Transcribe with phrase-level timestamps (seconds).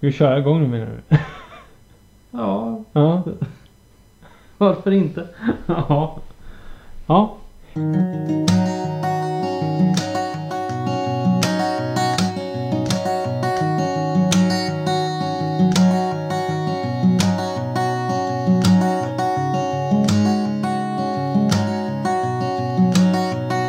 [0.00, 1.16] vi köra igång nu menar du?
[2.30, 3.22] Ja, Ja.
[4.58, 5.26] varför inte?
[5.66, 6.16] Ja.
[7.06, 7.36] Ja.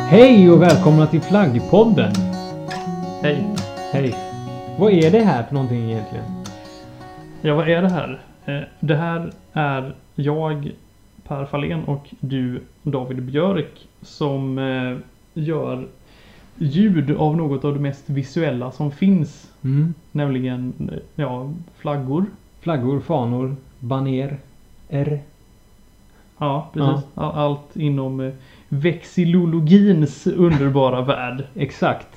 [0.08, 2.12] Hej och välkomna till Flaggpodden.
[3.22, 3.46] Hej.
[3.92, 4.14] Hej.
[4.78, 6.24] Vad är det här för någonting egentligen?
[7.42, 8.20] Ja, vad är det här?
[8.46, 10.70] Eh, Det här är jag,
[11.28, 14.96] Per Fahlén och du, David Björk, som eh,
[15.34, 15.86] gör
[16.56, 19.50] ljud av något av det mest visuella som finns.
[19.64, 19.94] Mm.
[20.12, 22.26] Nämligen, eh, ja, flaggor.
[22.60, 24.36] Flaggor, fanor, baner,
[24.88, 25.20] R.
[26.38, 27.04] Ja, precis.
[27.14, 28.32] All- Allt inom
[28.68, 31.44] vexillologins underbara värld.
[31.54, 32.08] Exakt.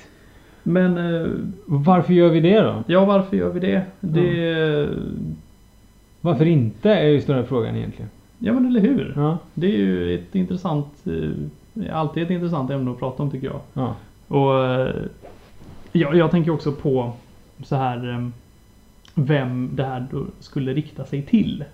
[0.68, 1.30] Men, eh,
[1.66, 2.82] Varför gör vi det då?
[2.86, 3.82] ja, varför gör vi det?
[4.00, 4.88] Det...
[6.20, 8.10] Varför inte är ju stora frågan egentligen.
[8.38, 9.12] Ja, men eller hur?
[9.16, 9.38] Ja.
[9.54, 13.60] Det är ju ett intressant, eh, alltid ett intressant ämne att prata om tycker jag.
[13.72, 13.94] Ja.
[14.28, 14.94] Och eh,
[15.92, 17.12] jag, jag tänker också på
[17.64, 18.30] så här
[19.14, 21.64] vem det här då skulle rikta sig till.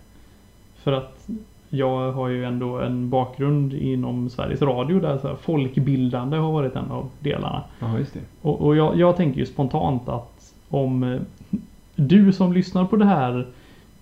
[0.76, 1.28] För att
[1.74, 6.76] jag har ju ändå en bakgrund inom Sveriges Radio där så här folkbildande har varit
[6.76, 7.62] en av delarna.
[7.80, 8.20] Ja, just det.
[8.42, 11.20] Och, och jag, jag tänker ju spontant att om eh,
[11.96, 13.46] du som lyssnar på det här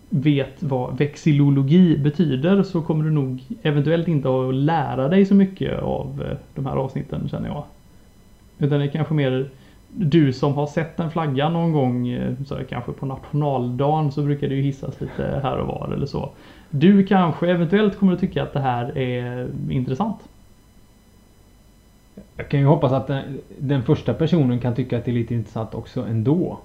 [0.09, 5.83] vet vad vexillologi betyder så kommer du nog eventuellt inte att lära dig så mycket
[5.83, 7.65] av eh, de här avsnitten känner jag.
[8.59, 9.51] Utan det är kanske mer
[9.93, 14.23] du som har sett en flagga någon gång, eh, så här, kanske på nationaldagen så
[14.23, 16.31] brukar det ju hissas lite här och var eller så.
[16.71, 20.29] Du kanske eventuellt kommer att tycka att det här är intressant.
[22.37, 25.35] Jag kan ju hoppas att den, den första personen kan tycka att det är lite
[25.35, 26.59] intressant också ändå.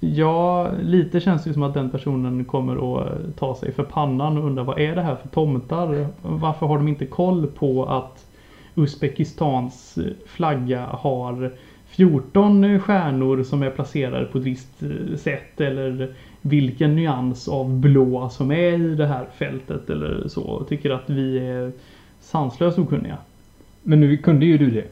[0.00, 4.44] Ja, lite känns det som att den personen kommer att ta sig för pannan och
[4.44, 6.06] undra vad är det här för tomtar?
[6.22, 8.26] Varför har de inte koll på att
[8.74, 11.52] Uzbekistans flagga har
[11.96, 14.82] 14 stjärnor som är placerade på ett visst
[15.16, 20.64] sätt eller vilken nyans av blå som är i det här fältet eller så.
[20.68, 21.72] Tycker att vi är
[22.20, 23.16] sanslöst okunniga.
[23.82, 24.86] Men nu kunde ju du det.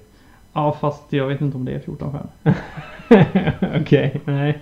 [0.53, 3.81] Ja, fast jag vet inte om det är 14 stjärnor.
[3.81, 4.61] Okej, nej.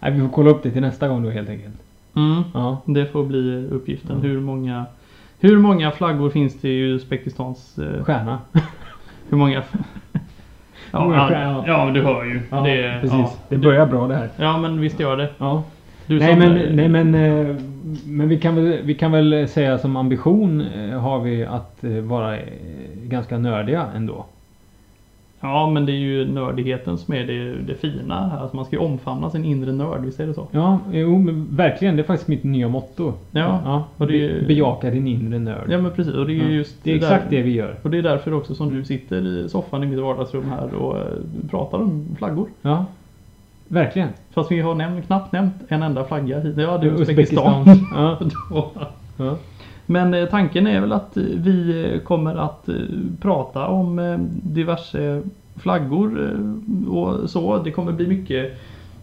[0.00, 1.74] Nej, vi får kolla upp det till nästa gång då helt enkelt.
[2.16, 2.42] Mm.
[2.54, 2.82] Ja.
[2.84, 4.16] Det får bli uppgiften.
[4.16, 4.28] Ja.
[4.28, 4.86] Hur, många,
[5.40, 7.78] hur många flaggor finns det i Uzbekistans...
[7.78, 8.38] Eh, Stjärna.
[9.28, 9.62] hur många...
[10.92, 12.40] ja, ja, ja, du hör ju.
[12.50, 13.18] Ja, det, precis.
[13.18, 14.28] Ja, det börjar bra det här.
[14.36, 15.28] ja, men visst gör det.
[15.38, 15.62] Ja.
[16.06, 17.56] Du Nej men, nej men, eh,
[18.06, 21.90] men vi, kan väl, vi kan väl säga som ambition eh, har vi att eh,
[21.90, 22.38] vara
[22.94, 24.26] ganska nördiga ändå.
[25.40, 28.38] Ja, men det är ju nördigheten som är det, det fina.
[28.40, 30.46] Alltså man ska ju omfamna sin inre nörd, visst är det så?
[30.50, 31.96] Ja, jo, men verkligen.
[31.96, 33.12] Det är faktiskt mitt nya motto.
[33.30, 35.66] Ja, ja och det Be- Bejaka din inre nörd.
[35.70, 36.14] Ja, men precis.
[36.14, 36.48] Och det är Ja.
[36.48, 37.74] just det är exakt det vi gör.
[37.82, 40.96] Och det är därför också som du sitter i soffan i mitt vardagsrum här och
[40.98, 41.02] eh,
[41.50, 42.48] pratar om flaggor.
[42.62, 42.84] Ja,
[43.68, 44.08] verkligen.
[44.30, 46.56] Fast vi har nämnt, knappt nämnt en enda flagga hit.
[46.58, 47.60] Ja, det är Uzbekistan.
[47.68, 48.30] Uzbekistan.
[48.50, 48.70] Ja.
[49.20, 49.36] Ja.
[49.90, 52.68] Men eh, tanken är väl att eh, vi eh, kommer att
[53.20, 55.22] prata om diverse
[55.56, 56.36] flaggor
[56.88, 57.62] och så.
[57.62, 58.58] Det kommer bli mycket,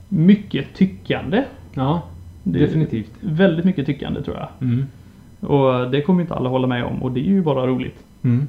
[0.10, 1.44] mycket tyckande.
[1.74, 2.02] ja
[2.44, 3.12] definitivt.
[3.22, 4.48] Väldigt mycket tyckande tror jag.
[4.62, 4.86] Mm.
[5.40, 8.04] Och det kommer inte alla hålla med om och det är ju bara roligt.
[8.22, 8.48] Mm.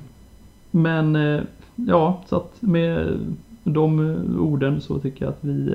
[0.71, 1.19] Men
[1.75, 3.19] ja, så att med
[3.65, 4.01] de
[4.39, 5.75] orden så tycker jag att vi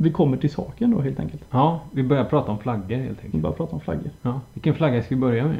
[0.00, 1.42] vi kommer till saken då helt enkelt.
[1.50, 3.42] Ja, vi börjar prata om flaggor helt Vi enkelt.
[3.42, 4.10] bara prata om flaggor.
[4.22, 4.40] Ja.
[4.54, 5.56] Vilken flagga ska vi börja med?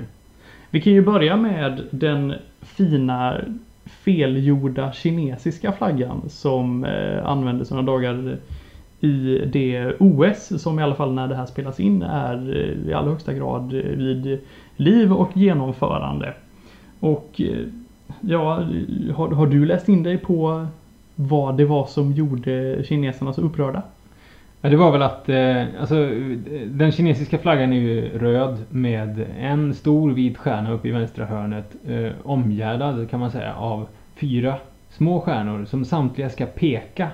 [0.71, 3.41] Vi kan ju börja med den fina
[3.85, 8.39] felgjorda kinesiska flaggan som eh, användes några dagar
[9.01, 12.93] i det OS som i alla fall när det här spelas in är eh, i
[12.95, 14.39] allra högsta grad eh, vid
[14.77, 16.35] liv och genomförande.
[17.01, 17.67] Och eh,
[18.21, 18.55] ja,
[19.15, 20.67] har, har du läst in dig på
[21.15, 23.83] vad det var som gjorde kineserna så upprörda?
[24.61, 26.11] Ja, det var väl att eh, alltså,
[26.67, 31.77] den kinesiska flaggan är ju röd med en stor vit stjärna uppe i vänstra hörnet
[31.87, 34.57] eh, omgärdad kan man säga av fyra
[34.91, 37.11] små stjärnor som samtliga ska peka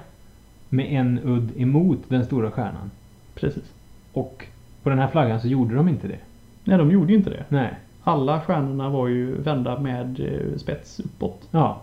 [0.68, 2.90] med en udd emot den stora stjärnan.
[3.34, 3.72] Precis.
[4.12, 4.46] Och
[4.82, 6.18] på den här flaggan så gjorde de inte det.
[6.64, 7.44] Nej, de gjorde ju inte det.
[7.48, 7.70] Nej.
[8.02, 11.48] Alla stjärnorna var ju vända med eh, spets uppåt.
[11.50, 11.80] Ja.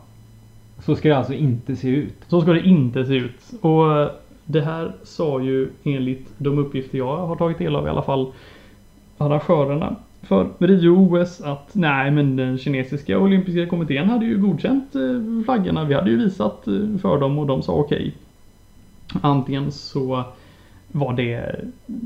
[0.79, 2.15] Så ska det alltså inte se ut.
[2.27, 3.51] Så ska det inte se ut.
[3.61, 4.09] Och
[4.51, 8.31] det här sa ju enligt de uppgifter jag har tagit del av i alla fall
[9.17, 15.43] arrangörerna för Rio OS att nej men den kinesiska olympiska kommittén hade ju godkänt eh,
[15.45, 15.83] flaggorna.
[15.83, 18.15] Vi hade ju visat eh, för dem och de sa okej.
[19.21, 20.23] Antingen så
[20.91, 21.55] var det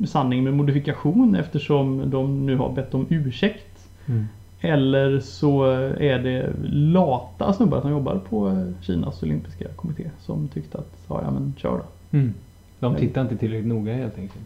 [0.05, 3.87] sanning med modifikation eftersom de nu har bett om ursäkt.
[4.05, 4.25] Mm.
[4.61, 5.63] Eller så
[5.99, 11.31] är det lata snubbar som jobbar på Kinas olympiska kommitté som tyckte att ja, ja
[11.31, 11.83] men kör då.
[12.15, 12.33] Mm.
[12.79, 14.45] De tittar inte tillräckligt noga helt enkelt.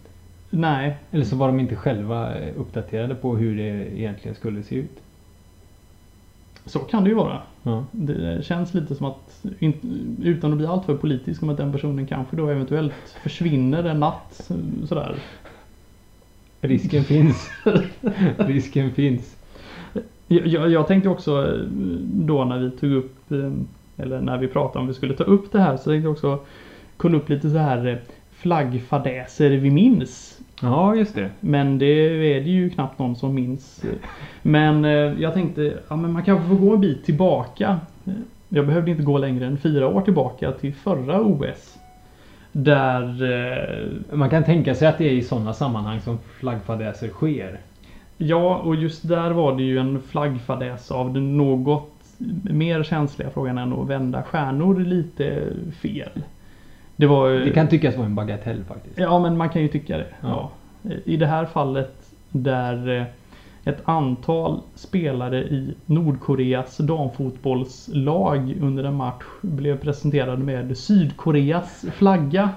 [0.49, 4.75] Nej, Eller så var de inte själva eh, uppdaterade på hur det egentligen skulle se
[4.75, 4.99] ut.
[6.65, 7.41] så kan det ju vara.
[7.63, 7.85] Ja.
[7.91, 9.45] Det känns lite som att,
[10.21, 12.93] utan att bli alltför politisk, som att den personen kanske då eventuellt
[13.23, 14.49] försvinner en natt
[14.87, 15.15] sådär.
[16.61, 17.49] Risken finns.
[18.37, 19.35] Risken finns.
[20.27, 21.59] Jag, jag, jag tänkte också eh,
[22.03, 23.51] då när vi tog upp, eh,
[23.97, 26.39] eller när vi pratade om vi skulle ta upp det här, så tänkte jag också
[26.99, 27.97] kolla upp lite så här eh,
[28.31, 30.39] flaggfadäser vi minns.
[30.61, 31.29] Ja, just det.
[31.39, 33.85] Men det är det ju knappt någon som minns.
[34.41, 37.79] Men eh, jag tänkte, ja men man kanske får gå en bit tillbaka.
[38.49, 41.77] Jag behövde inte gå längre än fyra år tillbaka till förra OS.
[42.51, 47.59] Där eh, Man kan tänka sig att det är i sådana sammanhang som flaggfadäser sker.
[48.17, 51.93] Ja, och just där var det ju en flaggfadäs av den något
[52.43, 55.43] mer känsliga frågan än att vända stjärnor lite
[55.81, 56.23] fel.
[56.99, 58.99] Det var Det kan tyckas vara en bagatell faktiskt.
[58.99, 60.07] Ja, men man kan ju tycka det.
[60.21, 60.51] Ja.
[60.81, 60.91] Ja.
[61.05, 63.03] I det här fallet där eh,
[63.69, 72.49] ett antal spelare i Nordkoreas damfotbollslag under en match blev presenterade med Sydkoreas flagga.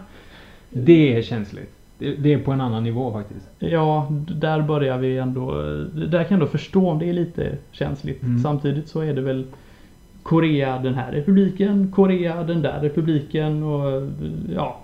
[0.71, 1.75] Det är känsligt.
[1.99, 3.49] Det, är på en annan nivå faktiskt.
[3.59, 5.53] Ja, där börjar vi ändå...
[5.95, 8.23] Där kan jag ändå förstå om det är lite känsligt.
[8.23, 8.39] Mm.
[8.39, 9.47] Samtidigt så är det väl
[10.23, 14.09] Korea den här republiken, Korea den där republiken och
[14.55, 14.79] ja.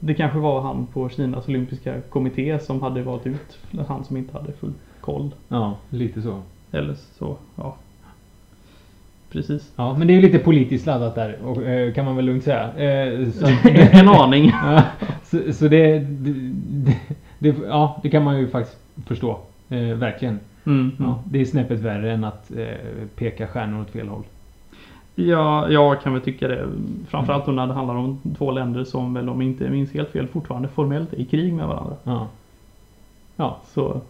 [0.00, 3.58] Det kanske var han på Kinas olympiska kommitté som hade valt ut
[3.88, 5.30] han som inte hade full koll.
[5.48, 6.42] Ja, lite så.
[6.70, 7.76] Eller så, ja.
[9.30, 9.72] Precis.
[9.76, 12.72] Ja, men det är lite politiskt laddat där, och, eh, kan man väl lugnt säga.
[12.76, 13.28] Eh,
[14.00, 14.46] en aning.
[14.62, 14.82] ja,
[15.24, 16.32] så, så det, det,
[16.68, 16.96] det,
[17.38, 19.38] det, ja, det kan man ju faktiskt förstå.
[19.68, 20.40] Eh, verkligen.
[20.66, 20.94] Mm, mm.
[20.98, 24.24] Ja, det är snäppet värre än att eh, peka stjärnor åt fel håll.
[25.20, 26.68] Ja, jag kan väl tycka det.
[27.08, 30.68] Framförallt när det handlar om två länder som väl om inte minns helt fel fortfarande
[30.68, 31.96] formellt är i krig med varandra.
[32.04, 32.28] Ja.
[33.36, 34.00] Ja, Så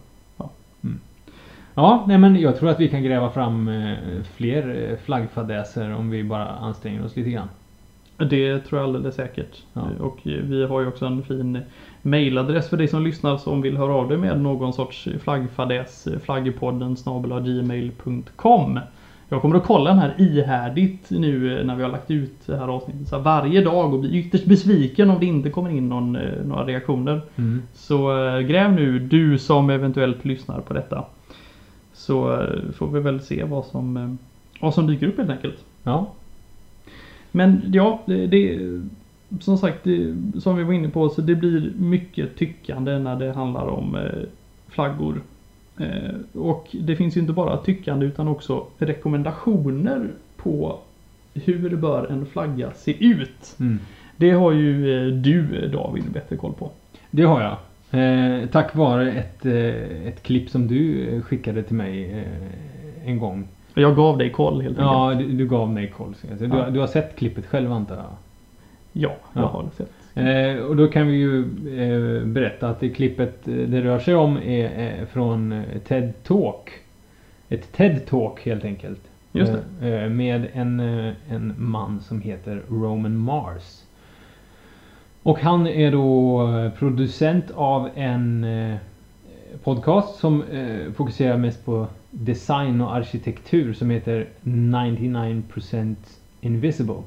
[1.73, 3.97] ja nej, men jag tror att vi kan gräva fram eh,
[4.35, 7.49] fler eh, flaggfadäser om vi bara anstränger oss lite grann.
[8.17, 9.63] det tror jag alldeles säkert.
[9.73, 9.81] Ja.
[9.99, 11.59] Och vi har ju också en fin
[12.01, 16.07] mailadress för dig som lyssnar som vill höra av dig med någon sorts flaggfadäs.
[16.23, 16.95] Flaggpodden
[17.43, 18.79] gmail.com
[19.29, 22.67] Jag kommer att kolla den här ihärdigt nu när vi har lagt ut det här
[22.67, 26.15] avsnittet så här varje dag och blir ytterst besviken om det inte kommer in någon,
[26.15, 27.21] eh, några reaktioner.
[27.35, 27.61] Mm.
[27.73, 31.05] Så eh, gräv nu, du som eventuellt lyssnar på detta.
[31.93, 34.13] Så eh, får vi väl se vad som, eh,
[34.61, 35.65] vad som dyker upp helt enkelt.
[35.83, 36.07] Ja.
[37.31, 38.59] Men ja, det, det
[39.39, 43.33] som sagt, det, som vi var inne på, så det blir mycket tyckande när det
[43.33, 44.23] handlar om eh,
[44.67, 45.21] flaggor.
[45.79, 50.79] Eh, och det finns ju inte bara tyckande utan också rekommendationer på
[51.33, 53.55] hur bör en flagga se ut.
[53.59, 53.79] Mm.
[54.17, 56.71] Det har ju eh, du David bättre koll på.
[57.11, 57.55] Det har jag.
[57.91, 63.47] Eh, tack vare ett, eh, ett klipp som du skickade till mig eh, en gång.
[63.73, 64.85] Jag gav dig koll helt enkelt.
[64.93, 66.15] Ja, du, du gav mig koll.
[66.15, 66.49] så jag säga.
[66.49, 66.69] Du, Ja.
[66.69, 68.05] du har sett klippet själv antar jag?
[68.93, 69.47] Ja, jag Ja.
[69.47, 69.91] har sett.
[70.19, 74.15] Eh, och då kan vi ju eh, berätta att det klippet eh, det rör sig
[74.15, 76.71] om är eh, från eh, TED Talk.
[77.49, 79.01] Ett TED Talk helt enkelt.
[79.31, 80.79] Just eh, med en,
[81.29, 83.83] en man som heter Roman Mars.
[85.23, 88.45] Och han är då producent av en
[89.63, 90.43] podcast som
[90.95, 95.95] fokuserar mest på design och arkitektur som heter 99%
[96.41, 97.03] Invisible.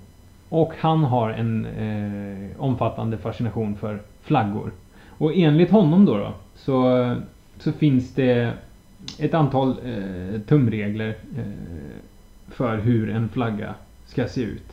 [0.53, 4.73] Och han har en eh, omfattande fascination för flaggor.
[5.09, 7.15] Och enligt honom då, då så,
[7.59, 8.53] så finns det
[9.19, 11.45] ett antal eh, tumregler eh,
[12.49, 13.75] för hur en flagga
[14.07, 14.73] ska se ut.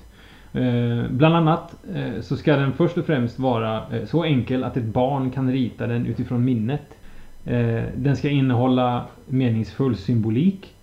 [0.54, 4.78] Eh, bland annat eh, så ska den först och främst vara eh, så enkel att
[4.78, 6.98] ett barn kan rita den utifrån minnet.
[7.46, 10.74] Eh, den ska innehålla meningsfull symbolik.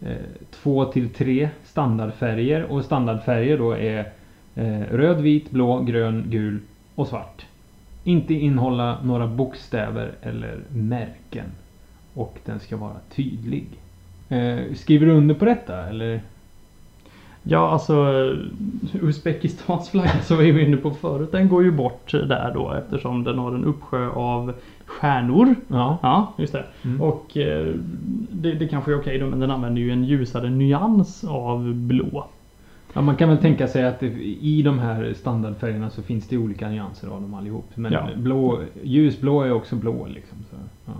[0.00, 0.16] Eh,
[0.50, 4.04] två till tre standardfärger och standardfärger då är eh,
[4.90, 6.60] röd, vit, blå, grön, gul
[6.94, 7.46] och svart.
[8.04, 11.46] Inte innehålla några bokstäver eller märken.
[12.14, 13.66] Och den ska vara tydlig.
[14.28, 16.20] Eh, skriver du under på detta eller?
[17.42, 18.04] Ja, alltså
[19.02, 23.24] Uzbekistans flagga som vi var inne på förut, den går ju bort där då eftersom
[23.24, 24.52] den har en uppsjö av
[24.86, 25.54] stjärnor.
[25.68, 25.98] Ja.
[26.02, 26.64] Ja, just det.
[26.84, 27.00] Mm.
[27.02, 27.74] Och eh,
[28.30, 32.26] det, det kanske är okej då, men den använder ju en ljusare nyans av blå.
[32.94, 36.68] Ja, man kan väl tänka sig att i de här standardfärgerna så finns det olika
[36.68, 37.64] nyanser av dem allihop.
[37.74, 38.08] Men Ja.
[38.16, 40.38] blå, ljusblå är också blå liksom.
[40.50, 40.92] Så, ja.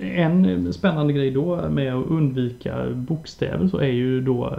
[0.00, 4.54] En spännande grej då med att undvika bokstäver så är ju då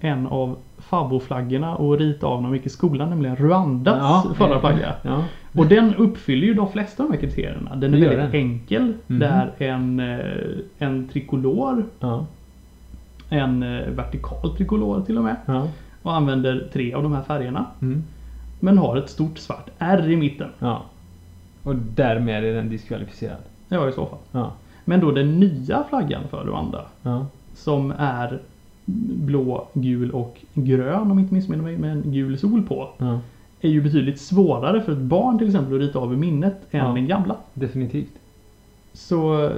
[0.00, 3.96] en av favoritflaggorna och rita av dem i skolan, nämligen Rwandas
[4.28, 4.94] Ja, förra flagga.
[5.02, 5.24] Ja.
[5.56, 7.76] Och den uppfyller ju de flesta av de här kriterierna.
[7.76, 8.34] Den är väldigt den.
[8.34, 8.92] enkel.
[9.06, 9.18] Mhm.
[9.18, 9.26] Det
[9.58, 10.18] är en, eh,
[10.78, 12.26] en trikolor, Ja.
[13.28, 15.36] en eh, vertikal trikolor till och med.
[15.46, 15.68] Ja.
[16.02, 17.66] Och använder tre av de här färgerna.
[17.82, 18.02] Mm.
[18.60, 20.48] Men har ett stort svart R i mitten.
[20.58, 20.82] ja.
[21.62, 23.36] Och därmed är den diskvalificerad.
[23.68, 24.18] Ja, i så fall.
[24.32, 24.52] Ja.
[24.84, 26.84] Men då den nya flaggan för Rwanda.
[27.02, 27.26] Ja.
[27.54, 28.38] Som är
[29.24, 32.88] blå, gul och grön om jag inte missminner mig med en gul sol på.
[32.98, 33.20] ja.
[33.60, 36.80] Är ju betydligt svårare för ett barn till exempel att rita av i minnet än
[36.86, 36.92] Ja.
[36.92, 37.36] den gamla.
[37.54, 38.12] Definitivt.
[38.92, 39.50] Så eh,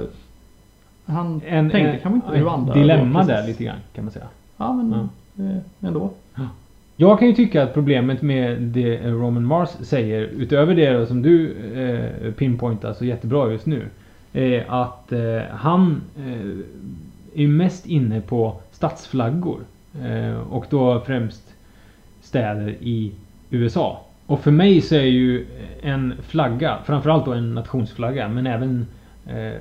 [1.05, 2.73] han En, tänkte en, kanske inte Rwanda.
[2.73, 4.27] dilemma där lite grann kan man säga.
[4.57, 5.05] Ja men eh,
[5.39, 6.11] Eh, ändå.
[6.97, 11.53] Jag kan ju tycka att problemet med det Roman Mars säger, utöver det som du
[11.73, 13.85] eh, pinpointar så jättebra just nu,
[14.33, 19.59] är att eh, han eh, är mest inne på stadsflaggor.
[20.03, 21.53] Eh, och då främst
[22.21, 23.11] städer i
[23.49, 24.05] USA.
[24.25, 25.45] Och för mig så är ju
[25.81, 28.85] en flagga, framförallt då en nationsflagga, men även
[29.27, 29.53] eh,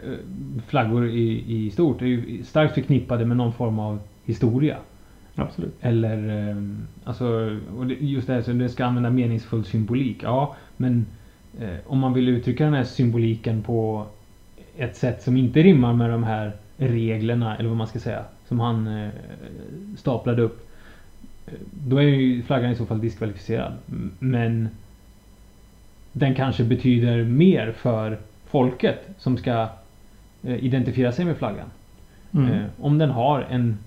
[0.67, 4.77] flaggor i, i stort, är ju starkt förknippade med någon form av historia.
[5.37, 5.75] Absolut.
[5.81, 6.57] Eller, eh,
[7.05, 10.23] alltså, och just det här så det ska använda meningsfull symbolik.
[10.23, 11.07] Ja, men
[11.61, 14.07] eh, om man vill uttrycka den här symboliken på
[14.77, 18.61] ett sätt som inte rimmar med de här reglerna, eller vad man ska säga, som
[18.61, 19.11] han eh,
[19.97, 20.69] staplade upp.
[21.47, 23.73] eh, Då är ju flaggan i så fall diskvalificerad.
[24.19, 24.69] Men
[26.13, 29.69] den kanske betyder mer för folket som ska
[30.43, 31.67] eh, identifiera sig med flaggan.
[32.33, 32.53] Mm.
[32.53, 33.79] Eh, om den har en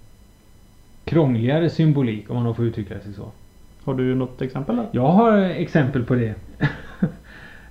[1.08, 3.32] krångligare symbolik, om man får uttrycka sig så.
[3.84, 4.88] Har du något exempel där?
[4.92, 6.34] Jag har exempel på det.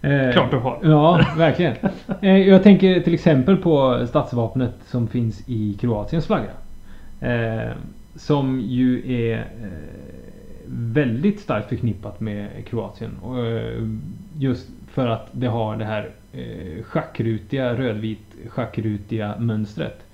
[0.02, 0.78] Eh, Klart du har.
[0.82, 1.74] Ja, verkligen.
[2.22, 6.50] Eh, Jag tänker till exempel på statsvapnet som finns i Kroatiens flagga.
[7.20, 7.70] Eh,
[8.14, 9.68] Som ju är eh,
[10.66, 13.10] väldigt starkt förknippat med Kroatien.
[13.22, 13.82] Och, eh,
[14.38, 20.06] Just för att det har det här eh, schackrutiga, rödvit schackrutiga mönstret.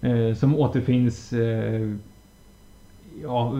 [0.00, 1.90] Eh, som återfinns eh,
[3.22, 3.54] ja,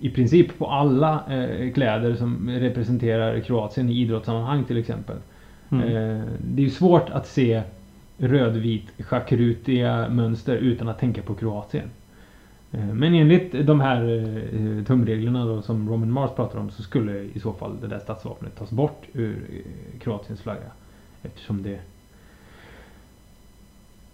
[0.00, 5.16] i- princip på alla eh, kläder som representerar Kroatien i idrottssammanhang till exempel.
[5.70, 5.82] Mm.
[5.84, 7.62] Eh, det är ju svårt att se
[8.18, 11.90] rödvit schackrutiga mönster utan att tänka på Kroatien.
[12.72, 14.02] Eh, men enligt de här
[14.54, 17.98] eh, tumreglerna då, som Roman Mars pratar om så skulle i så fall det där
[17.98, 20.70] statsvapnet tas bort ur eh, Kroatiens flagga.
[21.22, 21.78] Eftersom det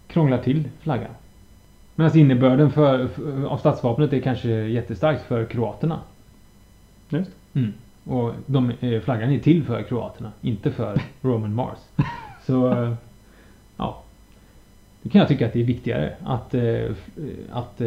[0.07, 1.11] krånglar till flaggan.
[1.95, 5.99] Medan innebörden för, för, av statsvapnet är kanske jättestarkt för kroaterna.
[7.09, 7.73] Just Mm.
[8.03, 11.77] Och de, eh, flaggan är till för kroaterna, inte för Roman Mars.
[12.45, 12.93] Så, eh,
[13.77, 14.01] ja.
[15.01, 16.91] Det kan jag tycka att det är viktigare att, eh,
[17.51, 17.81] att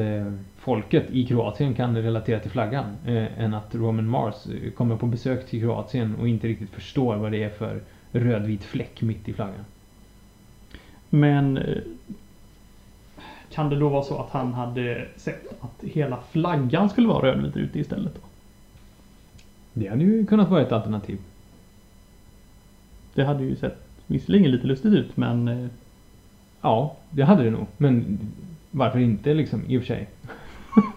[0.58, 2.96] folket i Kroatien kan relatera till flaggan
[3.36, 4.34] än att Roman Mars
[4.76, 7.80] kommer på besök till Kroatien och inte riktigt förstår vad det är för
[8.12, 9.64] rödvit fläck mitt i flaggan.
[11.10, 11.58] Men
[13.58, 17.56] kan det då vara så att han hade sett att hela flaggan skulle vara rödvit
[17.56, 18.14] ute istället?
[18.14, 18.20] Då?
[19.72, 21.18] Det hade ju kunnat vara ett alternativ.
[23.14, 25.66] Det hade ju sett visserligen lite lustigt ut men eh,
[26.60, 27.66] Ja, det hade det nog.
[27.76, 28.18] Men
[28.70, 30.08] varför inte liksom i och för sig?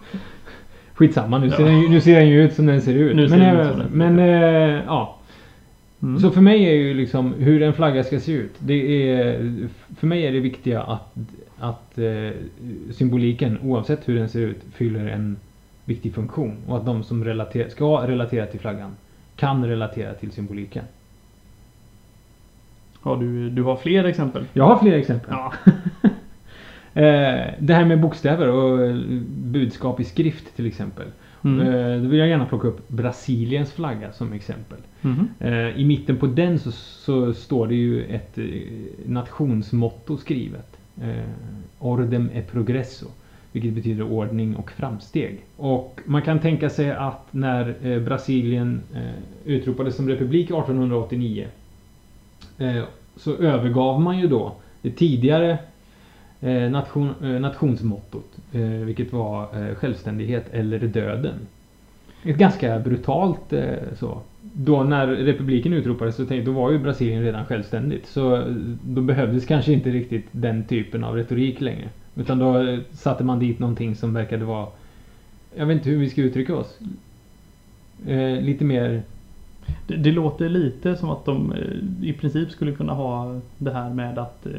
[0.94, 1.56] Skitsamma, nu, Ja.
[1.56, 3.16] ser den, nu ser den ju ut som den ser ut.
[3.16, 5.18] Nu ser men den ut eh, som den ser men eh, ja.
[6.02, 6.20] mm.
[6.20, 8.54] Så för mig är ju liksom hur en flagga ska se ut.
[8.58, 9.50] Det är,
[9.96, 11.16] för mig är det viktiga att,
[11.62, 12.30] att eh,
[12.90, 15.36] symboliken oavsett hur den ser ut fyller en
[15.84, 16.56] viktig funktion.
[16.66, 18.90] Och att de som relater, ska relatera till flaggan
[19.36, 20.84] kan relatera till symboliken.
[23.00, 24.44] har du, du har fler exempel?
[24.52, 25.30] Jag har fler exempel.
[25.30, 25.52] Ja.
[26.94, 28.96] Eh, det här med bokstäver och eh,
[29.28, 31.06] budskap i skrift till exempel.
[31.44, 31.60] Mm.
[31.60, 34.78] Eh, då vill jag gärna plocka upp Brasiliens flagga som exempel.
[35.38, 38.38] Eh, I mitten på den så, så står det ju ett
[39.06, 40.71] nationsmotto skrivet.
[41.00, 41.24] Eh,
[41.78, 43.06] Ordem e progresso.
[43.52, 45.44] Vilket betyder ordning och framsteg.
[45.56, 49.12] Och man kan tänka sig att när eh, Brasilien eh,
[49.44, 51.46] utropades som republik 1889
[52.58, 52.82] eh,
[53.16, 55.58] så övergav man ju då det tidigare
[56.40, 58.36] eh, nation, eh, nationsmottot.
[58.52, 61.34] Eh, vilket var eh, självständighet eller döden.
[62.24, 64.20] Ett ganska brutalt eh, så.
[64.40, 68.06] Då när republiken utropades så tänkte, då var ju Brasilien redan självständigt.
[68.06, 68.44] Så eh,
[68.82, 71.88] då behövdes kanske inte riktigt den typen av retorik längre.
[72.14, 74.66] Utan då eh, satte man dit någonting som verkade vara
[75.56, 76.78] Jag vet inte hur vi ska uttrycka oss.
[78.06, 79.02] Eh, lite mer...
[79.86, 81.54] Det, det låter lite som att de
[82.02, 84.52] i princip skulle kunna ha det här med att eh,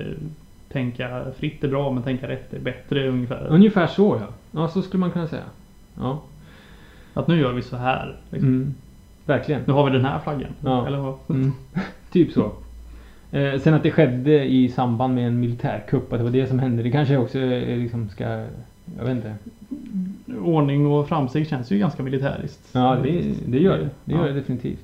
[0.71, 3.47] tänka fritt är bra men tänka rätt är bättre ungefär.
[3.49, 4.27] Ungefär så ja.
[4.51, 5.43] Ja, så skulle man kunna säga.
[5.99, 6.21] Ja.
[7.13, 8.15] Att nu gör vi så här.
[8.29, 8.49] Liksom.
[8.49, 8.73] Mm.
[9.25, 9.61] Verkligen.
[9.65, 10.51] Nu har vi den här flaggan.
[10.63, 10.87] Ja.
[10.87, 11.15] Eller vad?
[11.29, 11.51] Mm.
[12.11, 12.51] typ så.
[13.31, 16.59] Eh, sen att det skedde i samband med en militärkupp, att det var det som
[16.59, 16.83] hände.
[16.83, 18.23] Det kanske också eh, liksom ska...
[18.97, 19.35] Jag vet inte.
[20.43, 22.69] Ordning och framsteg känns ju ganska militäriskt.
[22.71, 23.89] Ja, det, det gör det.
[24.05, 24.27] Det gör Ja.
[24.27, 24.83] det definitivt.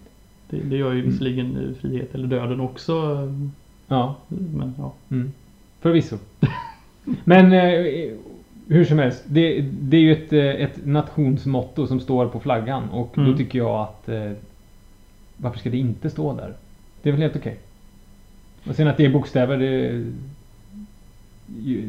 [0.49, 1.11] Det, det gör ju Mm.
[1.11, 2.93] visserligen eh, frihet eller döden också.
[3.87, 4.15] Ja.
[4.27, 4.93] Men ja.
[5.11, 5.31] Mm.
[5.81, 6.17] Förvisso.
[7.23, 8.11] Men eh,
[8.69, 9.23] hur som helst.
[9.27, 12.89] Det, det är ju ett, eh, ett nationsmotto som står på flaggan.
[12.89, 13.37] Och då Mm.
[13.37, 14.09] tycker jag att...
[14.09, 14.31] Eh,
[15.37, 16.53] varför ska det inte stå där?
[17.01, 17.57] Det är väl helt okej.
[18.67, 20.05] Och sen att det är bokstäver, det...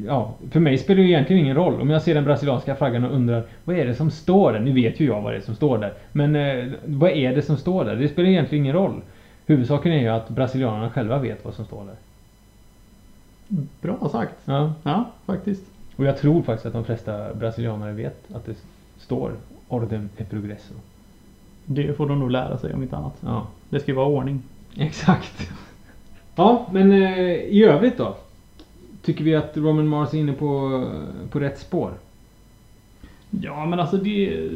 [0.06, 1.80] Ja, för mig spelar det ju egentligen ingen roll.
[1.80, 4.60] Om jag ser den brasilianska flaggan och undrar vad är det som står där?
[4.60, 5.92] Nu vet ju jag vad det är som står där.
[6.12, 7.96] Men eh, vad är det som står där?
[7.96, 9.00] Det spelar egentligen ingen roll.
[9.46, 11.94] Huvudsaken är ju att brasilianerna själva vet vad som står där.
[13.80, 14.34] Bra sagt.
[14.44, 14.72] Ja.
[14.82, 15.64] Ja, faktiskt.
[16.00, 18.54] Och jag tror faktiskt att de flesta brasilianare vet att det
[18.99, 19.33] står
[19.69, 20.75] Ordem e Progresso.
[21.64, 23.16] Det får de nog lära sig om inte annat.
[23.21, 24.42] Ja, Det ska ju vara ordning.
[24.76, 25.50] exakt.
[26.35, 28.16] Ja, men eh, i övrigt då?
[29.02, 30.85] Tycker vi att Roman Mars är inne på,
[31.30, 31.90] på rätt spår?
[33.30, 34.49] Ja, men alltså det...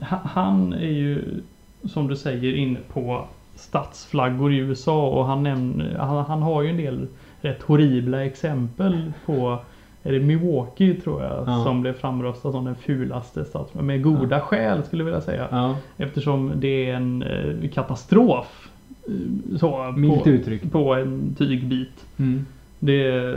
[0.00, 1.40] ha- Han är ju,
[1.84, 6.70] som du säger, inne på stadsflaggor i USA och han, nämner, han, han har ju
[6.70, 7.06] en del
[7.40, 9.58] rätt horribla exempel på
[10.02, 11.64] är det Milwaukee tror jag Ja.
[11.64, 13.86] som blev framröstad som den fulaste stadsflaggan.
[13.86, 15.48] Med goda skäl skulle jag vilja säga.
[15.50, 18.68] Ja, Eftersom det är en eh, katastrof.
[19.08, 20.72] eh, Så, milt på, uttryck.
[20.72, 22.06] på en tygbit.
[22.16, 22.46] Mm.
[22.78, 23.34] Det,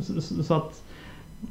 [0.00, 0.82] så så att,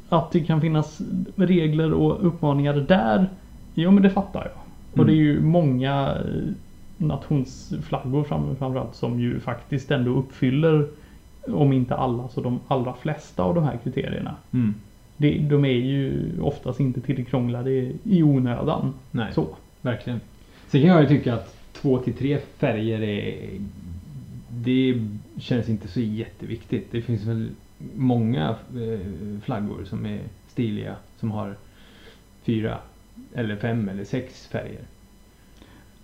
[0.08, 1.00] att det kan finnas
[1.36, 3.26] regler och uppmaningar där.
[3.74, 4.52] Jo men det fattar jag.
[4.92, 5.06] Och Mm.
[5.06, 6.52] det är ju många eh,
[6.96, 10.86] nationsflaggor fram, framförallt som ju faktiskt ändå uppfyller
[11.46, 14.36] om inte alla så de allra flesta av de här kriterierna.
[14.52, 14.74] Mm.
[15.16, 18.94] Det, de är ju oftast inte tillkrånglade i onödan.
[19.10, 19.46] Nej, Så.
[19.80, 20.20] verkligen.
[20.68, 23.48] Sen kan jag ju tycka att två till tre färger är...
[24.48, 26.88] Det känns inte så jätteviktigt.
[26.90, 27.48] Det finns väl
[27.94, 29.00] många eh,
[29.42, 30.96] flaggor som är stiliga.
[31.20, 31.54] Som har
[32.42, 32.78] fyra
[33.34, 34.80] eller fem eller sex färger.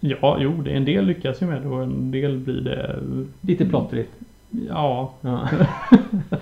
[0.01, 3.03] Ja, jo, det, en del lyckas ju med det och en del blir det...
[3.41, 4.13] Lite plottrigt.
[4.51, 5.49] Ja, Ja.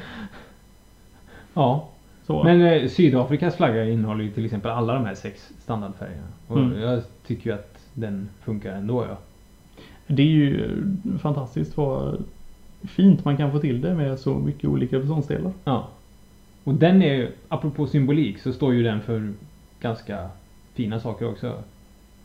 [1.55, 1.89] ja.
[2.27, 2.45] så.
[2.45, 6.27] Men eh, Sydafrikas flagga innehåller ju till exempel alla de här sex standardfärgerna.
[6.49, 6.81] Och Mm.
[6.81, 9.17] jag tycker ju att den funkar ändå ja.
[10.07, 10.71] Det är ju
[11.21, 12.25] fantastiskt vad
[12.83, 15.53] fint man kan få till det med så mycket olika beståndsdelar.
[15.65, 15.89] ja.
[16.65, 19.33] Och den är ju, apropå symbolik, så står ju den för
[19.81, 20.29] ganska
[20.75, 21.49] fina saker också.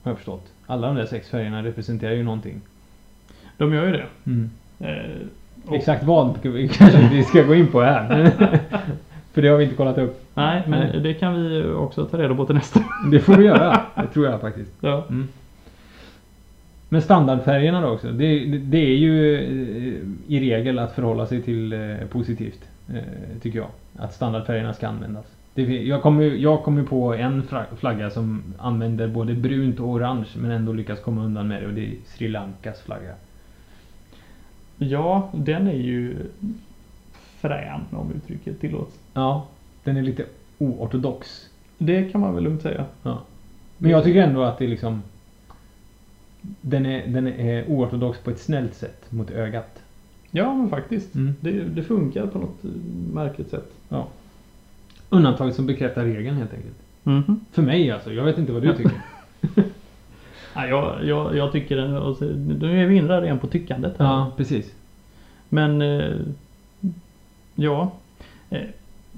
[0.04, 0.52] Har jag förstått.
[0.68, 2.62] Alla de där sex färgerna representerar ju någonting.
[3.58, 4.06] De gör ju det.
[4.26, 4.50] Mm.
[4.80, 5.28] Eh,
[5.74, 8.32] Exakt vad vi kanske inte ska gå in på här.
[9.34, 10.24] för det har vi inte kollat upp.
[10.34, 11.00] Nej, men Nej.
[11.00, 12.80] det kan vi också ta reda på till nästa.
[13.12, 13.82] Det får vi göra.
[13.96, 14.72] Det tror jag faktiskt.
[14.80, 15.06] Ja.
[15.10, 15.28] Mm.
[16.90, 18.08] Men standardfärgerna då också.
[18.08, 22.60] Det, det, det är ju eh, i regel att förhålla sig till eh, positivt.
[22.94, 23.68] Eh, tycker jag.
[23.98, 25.26] Att standardfärgerna ska användas.
[25.54, 27.44] Det, jag kommer jag kommer på en
[27.80, 31.74] flagga som använder både brunt och orange men ändå lyckas komma undan med det och
[31.74, 33.14] det är Sri Lankas flagga.
[34.90, 36.16] Ja, den är ju
[37.40, 39.00] frän om uttrycket tillåts.
[39.14, 39.48] Ja,
[39.84, 40.26] den är lite
[40.58, 41.50] oortodox.
[41.78, 42.86] Det kan man väl lugnt säga.
[43.78, 45.02] Men jag tycker ändå att det är liksom
[46.42, 49.84] den är, den är oortodox på ett snällt sätt mot ögat.
[50.32, 51.16] Ja, men faktiskt.
[51.16, 51.36] Mm.
[51.40, 52.64] Det, det funkar på något
[53.14, 53.72] märkligt sätt.
[55.10, 56.78] Undantaget som bekräftar regeln helt enkelt.
[57.04, 57.40] Mhm.
[57.52, 59.02] För mig alltså, jag vet inte vad du tycker.
[60.56, 64.06] Ja, jag, jag, jag tycker den, och nu är vi inne igen på tyckandet här.
[64.06, 64.74] ja, precis.
[65.50, 66.16] Men eh,
[67.56, 67.92] ja,
[68.50, 68.68] eh,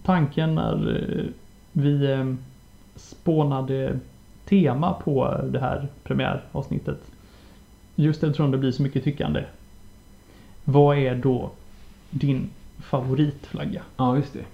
[0.04, 1.26] tanken när eh,
[1.72, 2.36] vi
[2.96, 4.00] spånade
[4.46, 7.12] tema på det här premiäravsnittet.
[7.96, 9.44] Just eftersom det blir så mycket tyckande.
[10.64, 11.52] Vad är då
[12.10, 13.82] din favoritflagga?
[13.98, 14.46] Ja, just det.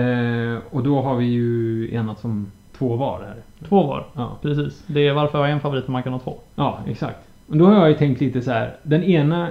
[0.00, 3.36] Eh, och då har vi ju enats om två var här.
[3.68, 4.06] Två var.
[4.14, 4.84] Ja, Precis.
[4.86, 6.38] Det är varför jag har en favorit och man kan ha två.
[6.54, 7.18] ja exakt.
[7.46, 8.76] Och då har jag ju tänkt lite så här.
[8.82, 9.48] Den ena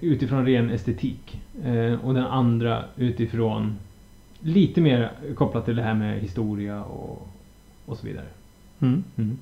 [0.00, 1.40] utifrån ren estetik.
[1.64, 3.76] Eh, och den andra utifrån
[4.40, 7.28] lite mer kopplat till det här med historia och,
[7.86, 8.26] och så vidare.
[8.80, 9.04] Mm.
[9.16, 9.38] Mm.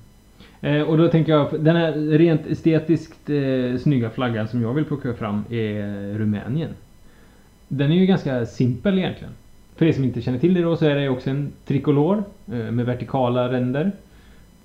[0.61, 4.85] Eh, och då tänker jag, den här rent estetiskt eh, snygga flaggan som jag vill
[4.85, 6.71] plocka fram är Rumänien.
[7.69, 9.33] Den är ju ganska simpel egentligen.
[9.81, 12.55] För er som inte känner till det då så är det också en trikolor eh,
[12.71, 13.93] med vertikala ränder.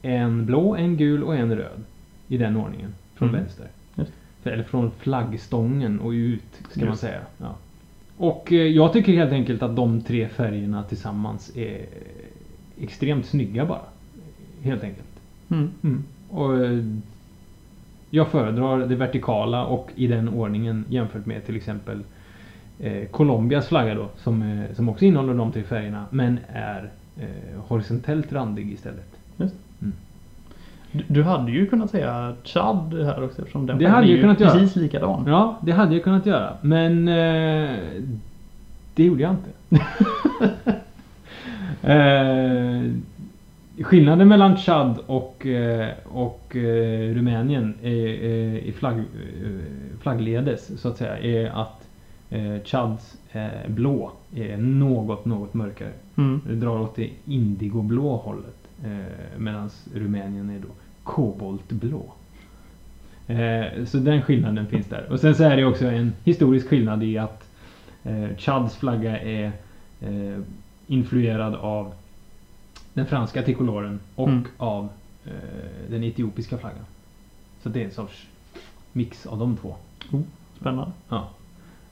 [0.01, 1.83] en blå, en gul och en röd.
[2.27, 2.93] I den ordningen.
[3.15, 3.41] Från Mm.
[3.41, 3.67] vänster.
[4.43, 7.01] För- Eller från flaggstången och ut, ska man Just.
[7.01, 7.19] säga.
[7.37, 7.55] Ja.
[8.17, 11.85] Och eh, jag tycker helt enkelt att de tre färgerna tillsammans är
[12.81, 13.81] extremt snygga bara.
[14.61, 15.07] Helt enkelt.
[15.49, 16.03] Mm.
[16.29, 16.83] Och eh,
[18.09, 22.03] jag föredrar det vertikala och i den ordningen jämfört med till exempel
[22.79, 27.59] eh, Colombias flagga då som, eh, som också innehåller de tre färgerna men är eh,
[27.67, 29.09] horisontellt randig istället.
[30.91, 34.21] Du, du hade ju kunnat säga Chad här också eftersom den Det hade är ju
[34.21, 34.51] kunnat göra.
[34.51, 35.23] precis likadan.
[35.27, 37.05] Ja, det hade jag kunnat göra men
[38.95, 39.49] det gjorde jag inte.
[41.93, 42.91] eh,
[43.83, 49.03] skillnaden mellan Chad och, eh, och eh, Rumänien i flagg,
[50.01, 51.84] flaggledes så att säga är att
[52.35, 55.91] eh, Chads eh, blå är något, något mörkare.
[56.15, 56.41] Mm.
[56.47, 58.55] Det drar åt det indigoblå hållet.
[58.83, 60.67] Eh, Medan Rumänien är då
[61.03, 62.05] koboltblå.
[63.27, 65.07] Eh, så den skillnaden finns där.
[65.11, 67.49] Och sen så är det också en historisk skillnad i att
[68.03, 69.51] eh, Chads flagga är
[70.01, 70.39] eh,
[70.87, 71.93] influerad av
[72.93, 74.43] den franska trikoloren och Mm.
[74.57, 74.89] av
[75.25, 75.31] eh,
[75.89, 76.85] den etiopiska flaggan.
[77.63, 78.25] Så det är en sorts
[78.93, 79.75] mix av de två.
[80.59, 80.91] Spännande.
[81.09, 81.29] Ja.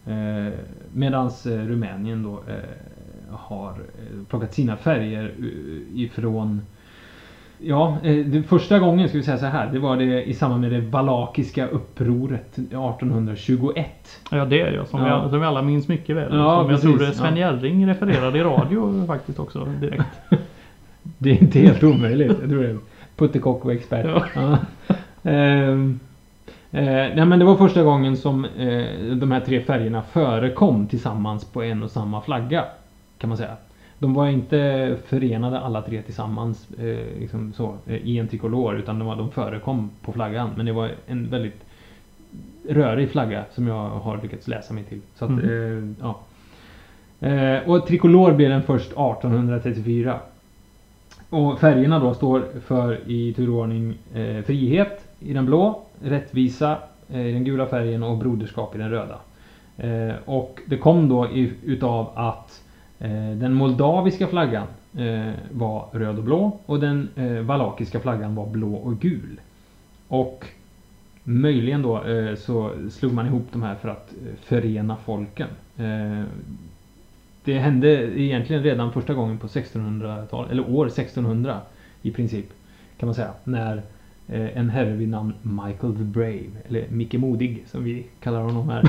[0.08, 0.54] Eh,
[0.94, 5.32] medans eh, Rumänien då eh, har eh, plockat sina färger
[5.96, 6.62] ifrån
[7.66, 9.72] Ja, det första gången ska vi säga så här.
[9.72, 13.86] Det var det i samband med det valakiska upproret 1821.
[14.32, 15.08] Ja det är jag som, Ja.
[15.08, 16.34] jag, som vi alla minns mycket väl.
[16.34, 17.52] Ja, som jag precis, tror Sven ja.
[17.52, 20.06] Jerring refererade i radio faktiskt också direkt.
[21.18, 22.38] Det är inte helt omöjligt.
[22.42, 22.78] Jag tror det är
[23.16, 24.06] Puttekock och expert.
[24.06, 24.24] Ja.
[24.36, 24.58] Ja.
[25.32, 26.13] Ehm, eh,
[26.82, 31.64] nej men det var första gången som eh, de här tre färgerna förekom tillsammans på
[31.64, 32.66] en och samma flagga.
[33.18, 33.56] Kan man säga.
[34.00, 39.00] De var inte förenade alla tre tillsammans eh, liksom så, eh, i en trikolor utan
[39.00, 40.50] de, var, de förekom på flaggan.
[40.58, 41.62] Men det var en väldigt
[42.70, 45.02] rörig flagga som jag har lyckats läsa mig till.
[45.16, 45.96] Så att, Mm.
[46.00, 46.20] eh, ja.
[47.28, 50.20] Eh, och trikolor blev den först 1834.
[51.30, 56.78] Och färgerna då står för i turordning eh, frihet i den blå, rättvisa
[57.10, 59.20] eh, i den gula färgen och broderskap i den röda.
[59.78, 61.28] Eh, och det kom då
[61.64, 62.64] utav att
[63.00, 64.68] eh, den moldaviska flaggan
[65.52, 67.10] var röd och blå och den
[67.46, 69.40] valakiska flaggan var blå och gul.
[70.08, 70.46] Och
[71.24, 72.04] möjligen då
[72.38, 75.48] så slog man ihop de här för att förena folken.
[77.44, 81.62] Det hände egentligen redan första gången på 1600-talet, eller år 1600
[82.02, 82.46] i princip.
[82.98, 83.34] Kan man säga.
[83.44, 83.82] När
[84.28, 88.84] en herre vid namn Michael the Brave, eller Micke Modig som vi kallar honom här.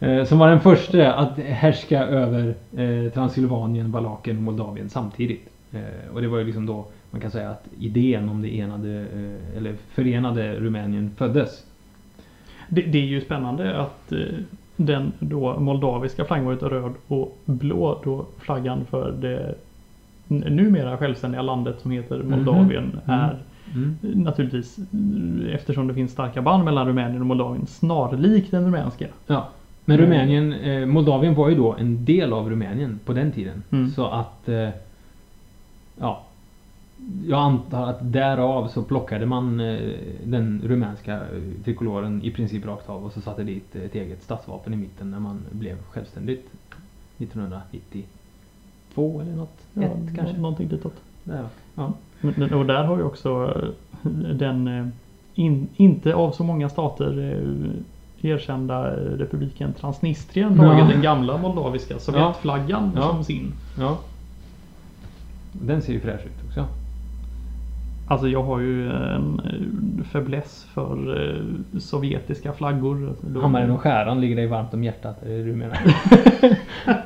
[0.00, 5.48] eh, som var den första att härska över eh, Transylvanien, Valakien och Moldavien samtidigt.
[5.72, 9.00] Eh, och det var ju liksom då man kan säga att idén om det enade,
[9.00, 11.66] eh, eller förenade Rumänien föddes.
[12.68, 14.18] Det, det är ju spännande att eh,
[14.76, 19.54] den då moldaviska flaggan var röd och blå då flaggan för det
[20.28, 22.30] numera självständiga landet som heter Mhm.
[22.30, 23.20] Moldavien Mm.
[23.20, 23.38] är
[23.74, 23.96] Mm.
[24.02, 29.06] naturligtvis eh, eftersom det finns starka band mellan Rumänien och Moldavien snarlik den rumänska.
[29.26, 29.48] Ja.
[29.84, 29.98] Men.
[29.98, 33.62] Rumänien, eh, Moldavien var ju då en del av Rumänien på den tiden.
[33.70, 33.90] Mm.
[33.90, 34.68] Så att, eh,
[36.00, 36.22] ja.
[37.26, 39.78] Jag antar att därav så plockade man eh,
[40.24, 44.74] den rumänska eh, trikoloren i princip rakt av och så satte dit ett eget statsvapen
[44.74, 46.50] i mitten när man blev självständigt
[47.18, 49.58] 1992 eller något.
[49.74, 50.36] Ja, Ett kanske.
[50.36, 50.94] nå- Någonting ditåt.
[51.24, 51.44] Där.
[51.74, 51.92] Ja.
[52.20, 53.54] Men, och där har ju också
[54.04, 54.86] eh, den eh,
[55.34, 57.18] in, inte av så många stater
[58.22, 60.62] eh, erkända republiken Transnistrien Ja.
[60.62, 63.02] tagit den gamla moldaviska Sovjetflaggan Ja.
[63.02, 63.52] som sin.
[63.78, 63.98] ja.
[65.52, 66.64] Den ser ju fräsch ut också.
[68.08, 69.40] Alltså jag har ju en
[70.12, 71.42] fäbless för
[71.78, 73.14] sovjetiska flaggor.
[73.42, 75.78] Hammaren och skäran ligger dig varmt om hjärtat, är det du menar?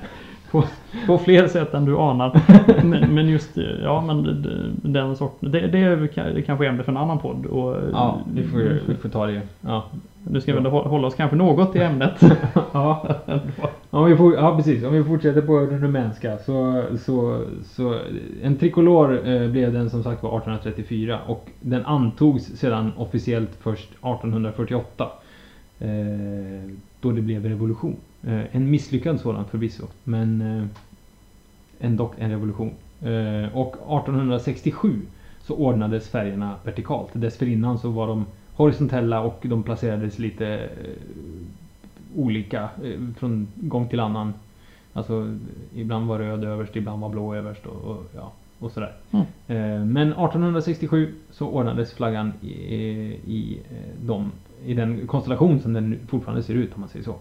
[0.50, 0.64] på,
[1.06, 2.40] på fler sätt än du anar.
[2.85, 4.46] men, men just ja, men
[4.82, 5.50] den sorten.
[5.50, 5.96] Det, det är
[6.35, 7.46] det kanske är ämne för en annan podd.
[7.46, 9.40] Och, Ja, vi får, vi får ta det.
[9.61, 9.85] Ja.
[10.30, 12.20] Nu ska vi ändå hå- hålla oss kanske något i ämnet.
[12.72, 13.06] Ja.
[13.90, 17.98] Om vi får, ja precis, om vi fortsätter på den rumänska så, så, så
[18.42, 23.88] en trikolor eh, blev den som sagt var 1834 och den antogs sedan officiellt först
[23.90, 25.06] 1848.
[25.78, 25.88] Eh,
[27.00, 27.96] då det blev revolution.
[28.26, 30.66] Eh, en misslyckad sådan förvisso, men eh,
[31.80, 32.74] ändå en revolution.
[33.02, 35.00] Eh, och 1867
[35.42, 37.08] så ordnades färgerna vertikalt.
[37.12, 40.68] Dessförinnan så var de horisontella och de placerades lite eh,
[42.16, 44.34] olika eh, från gång till annan.
[44.92, 45.36] Alltså
[45.74, 48.32] ibland var röd överst, ibland var blå överst och, och ja.
[48.58, 48.92] och sådär.
[49.10, 49.26] Mm.
[49.46, 52.46] Eh, Men 1867 så ordnades flaggan i,
[53.26, 54.32] i, eh, de,
[54.64, 57.16] i den konstellation som den fortfarande ser ut om man säger så.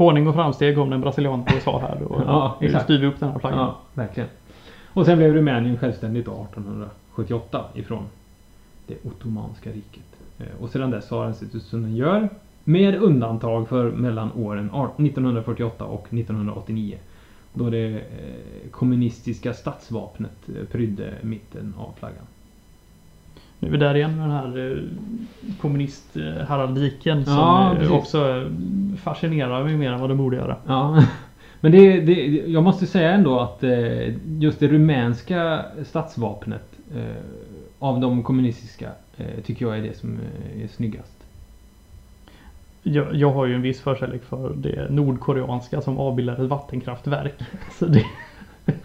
[0.00, 2.02] Ordning och framsteg om den brasilianske sa här.
[2.02, 3.58] Och Ja, nu styr vi upp den här flaggan.
[3.58, 4.28] Ja, verkligen.
[4.92, 8.04] Och sen blev Rumänien självständigt då 1878 ifrån
[8.86, 10.04] det ottomanska riket.
[10.38, 12.28] Eh, Och sedan dess har den sett ut som den gör.
[12.64, 16.96] Med undantag för mellan åren 1948 och 1989.
[17.54, 22.24] Då det eh, kommunistiska statsvapnet eh, prydde mitten av flaggan.
[23.60, 24.78] Nu är vi där igen med den här eh,
[25.60, 28.46] kommunist-heraldiken som Ja, eh, också eh,
[28.96, 30.56] fascinerar mig mer än vad det borde göra.
[30.66, 31.04] Ja,
[31.60, 33.64] men det, det, jag måste säga ändå att
[34.38, 36.62] just det rumänska statsvapnet
[37.78, 38.90] av de kommunistiska
[39.44, 40.18] tycker jag är det som
[40.62, 41.24] är snyggast.
[42.82, 47.34] Jag, jag har ju en viss förkärlek för det nordkoreanska som avbildar ett vattenkraftverk.
[47.78, 48.04] Så det,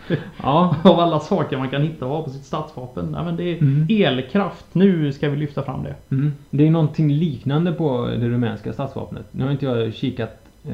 [0.44, 3.06] Ja, av alla saker man kan hitta och ha på sitt statsvapen.
[3.12, 3.88] Nej, men det är Mm.
[3.90, 4.66] elkraft.
[4.74, 5.96] Nu ska vi lyfta fram det.
[6.16, 6.34] mm.
[6.50, 9.26] det är någonting liknande på det rumänska statsvapnet.
[9.32, 10.72] Nu har inte jag kikat eh,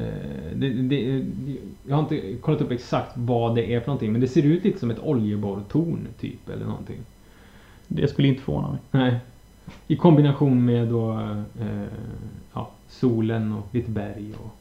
[0.56, 1.24] det, det,
[1.88, 4.64] jag har inte kollat upp exakt vad det är för någonting men det ser ut
[4.64, 6.98] lite som ett oljeborrtorn typ eller någonting.
[7.88, 8.78] Det skulle inte förvåna mig.
[8.90, 9.16] Nej.
[9.86, 11.12] I kombination med då
[11.60, 11.82] eh,
[12.52, 14.56] ja, solen och lite berg och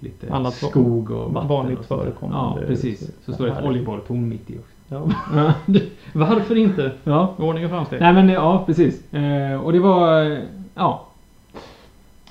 [0.00, 1.48] lite Annat skog och va- vatten.
[1.48, 2.60] vanligt och förekommande.
[2.60, 3.10] Ja, precis.
[3.24, 4.72] Så står det ett oljeborrtorn mitt i också.
[4.88, 5.52] Ja.
[6.12, 6.90] Varför inte?
[7.04, 7.34] ja.
[7.38, 8.00] Ordning och framsteg.
[8.00, 9.14] Nej men ja, precis.
[9.14, 10.38] Eh, och det var,
[10.74, 11.04] ja.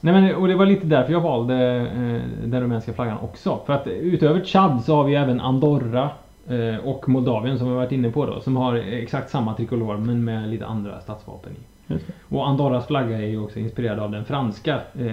[0.01, 3.59] Nej men och det var lite därför jag valde eh, den rumänska flaggan också.
[3.65, 6.09] För att utöver Chad så har vi även Andorra
[6.47, 8.39] eh, och Moldavien som vi varit inne på då.
[8.41, 11.93] Som har exakt samma trikolor men med lite andra statsvapen i.
[12.29, 15.11] Och Andorras flagga är ju också inspirerad av den franska eh,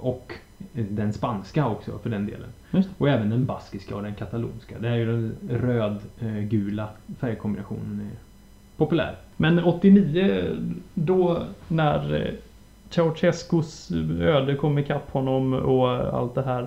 [0.00, 0.32] och
[0.90, 2.48] den spanska också för den delen.
[2.70, 4.74] Just Och även den baskiska och den katalonska.
[4.78, 6.88] Det är ju den röd-gula
[7.20, 8.18] färgkombinationen är
[8.76, 9.16] populär.
[9.36, 10.44] Men 89
[10.94, 12.32] då när eh,
[12.90, 16.66] Ceausescus öde kom ikapp honom och allt det här.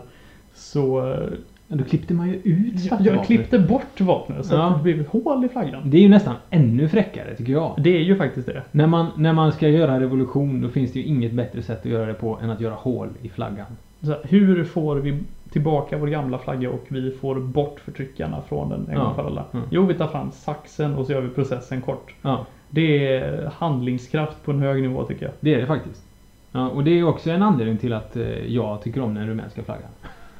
[0.53, 1.19] Så eh,
[1.67, 4.69] Ja, då klippte man ju ut jag, jag klippte bort vapnet så Ja.
[4.69, 5.89] att det blev hål i flaggan.
[5.89, 7.75] Det är ju nästan ännu fräckare tycker jag.
[7.83, 8.63] Det är ju faktiskt det.
[8.71, 11.85] När man, när man ska göra revolution då finns det ju inget bättre sätt att
[11.85, 13.65] göra det på än att göra hål i flaggan.
[14.03, 18.69] Så här, hur får vi tillbaka vår gamla flagga och vi får bort förtryckarna från
[18.69, 19.03] den en Ja.
[19.03, 19.45] gång för alla?
[19.53, 19.65] Mm.
[19.71, 22.13] Jo, vi tar fram saxen och så gör vi processen kort.
[22.21, 25.33] Ja, Det är handlingskraft på en hög nivå tycker jag.
[25.39, 26.03] det är det faktiskt.
[26.51, 29.63] Ja, och det är också en anledning till att eh, jag tycker om den rumänska
[29.63, 29.89] flaggan.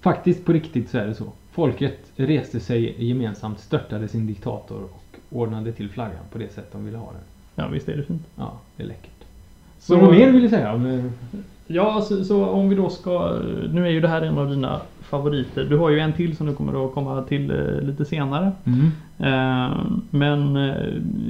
[0.00, 1.24] faktiskt på riktigt så är det så.
[1.52, 6.84] Folket reste sig gemensamt, störtade sin diktator och ordnade till flaggan på det sätt de
[6.84, 7.20] ville ha den.
[7.64, 8.22] Ja, visst är det fint.
[8.36, 9.10] Ja, det är läckert.
[9.78, 10.72] Så- vad mer vill du säga?
[10.72, 11.04] Om, eh,
[11.72, 13.38] Ja, så, så om vi då ska...
[13.72, 15.64] Nu är ju det här en av dina favoriter.
[15.64, 18.52] Du har ju en till som du kommer att komma till eh, lite senare.
[18.64, 18.90] mm.
[19.18, 19.76] Eh,
[20.10, 20.74] men eh,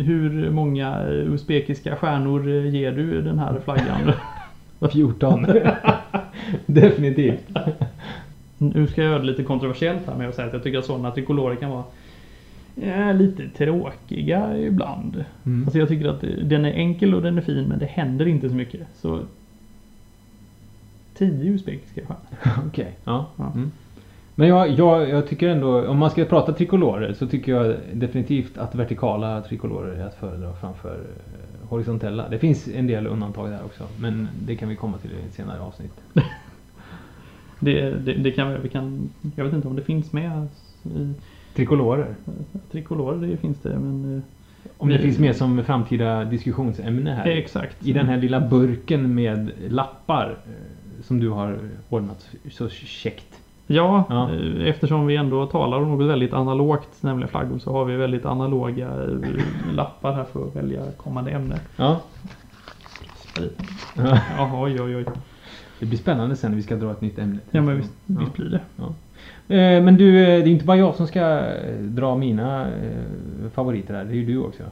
[0.05, 4.13] hur många uzbekiska stjärnor ger du den här flaggan?
[4.93, 5.47] 14.
[6.67, 7.45] Definitivt.
[8.59, 10.85] nu ska jag göra det lite kontroversiellt här med att säga att jag tycker att
[10.85, 11.85] sådana trikolorer kan vara
[12.77, 15.25] eh, lite tråkiga ibland.
[15.45, 15.65] Mm.
[15.65, 18.49] Alltså jag tycker att den är enkel och den är fin men det händer inte
[18.49, 18.81] så mycket.
[18.95, 19.21] Så
[21.15, 22.67] 10 uzbekiska stjärnor.
[22.69, 22.97] Okej.
[23.05, 23.27] Ja.
[23.55, 23.71] Mm.
[24.35, 28.59] Men jag, jag, jag tycker ändå, om man ska prata trikolorer så tycker jag definitivt
[28.59, 32.29] att vertikala trikolorer är att föredra framför eh, horisontella.
[32.29, 35.35] Det finns en del undantag där också, men det kan vi komma till i ett
[35.35, 36.01] senare avsnitt.
[37.61, 39.11] Det, det, det kan vi, vi kan...
[39.37, 40.47] Jag vet inte om det finns med
[40.85, 41.13] i
[41.55, 42.15] Trikolorer.
[42.71, 43.27] trikolorer.
[43.27, 44.17] Det finns det men...
[44.17, 44.23] eh,
[44.79, 45.03] Om det Mm.
[45.07, 47.27] finns med som framtida diskussionsämne här.
[47.27, 47.87] Exakt.
[47.87, 50.53] I den här lilla burken med lappar eh,
[51.03, 53.39] som du har ordnat så käckt.
[53.67, 54.31] Ja, Ja.
[54.35, 58.25] eh, eftersom vi ändå talar om något väldigt analogt, nämligen flaggor, så har vi väldigt
[58.27, 61.61] analoga eh, lappar här för att välja kommande ämne.
[61.77, 62.01] Ja.
[64.37, 65.05] Jaha, oj, oj, oj.
[65.81, 67.39] Det blir spännande sen när vi ska dra ett nytt ämne.
[67.51, 68.15] Ja, men visst, Ja.
[68.21, 68.61] visst blir det.
[69.57, 71.43] Eh, Men du, det är inte bara jag som ska
[71.81, 72.67] dra mina
[73.55, 74.05] favoriter här.
[74.05, 74.63] Det är ju du också.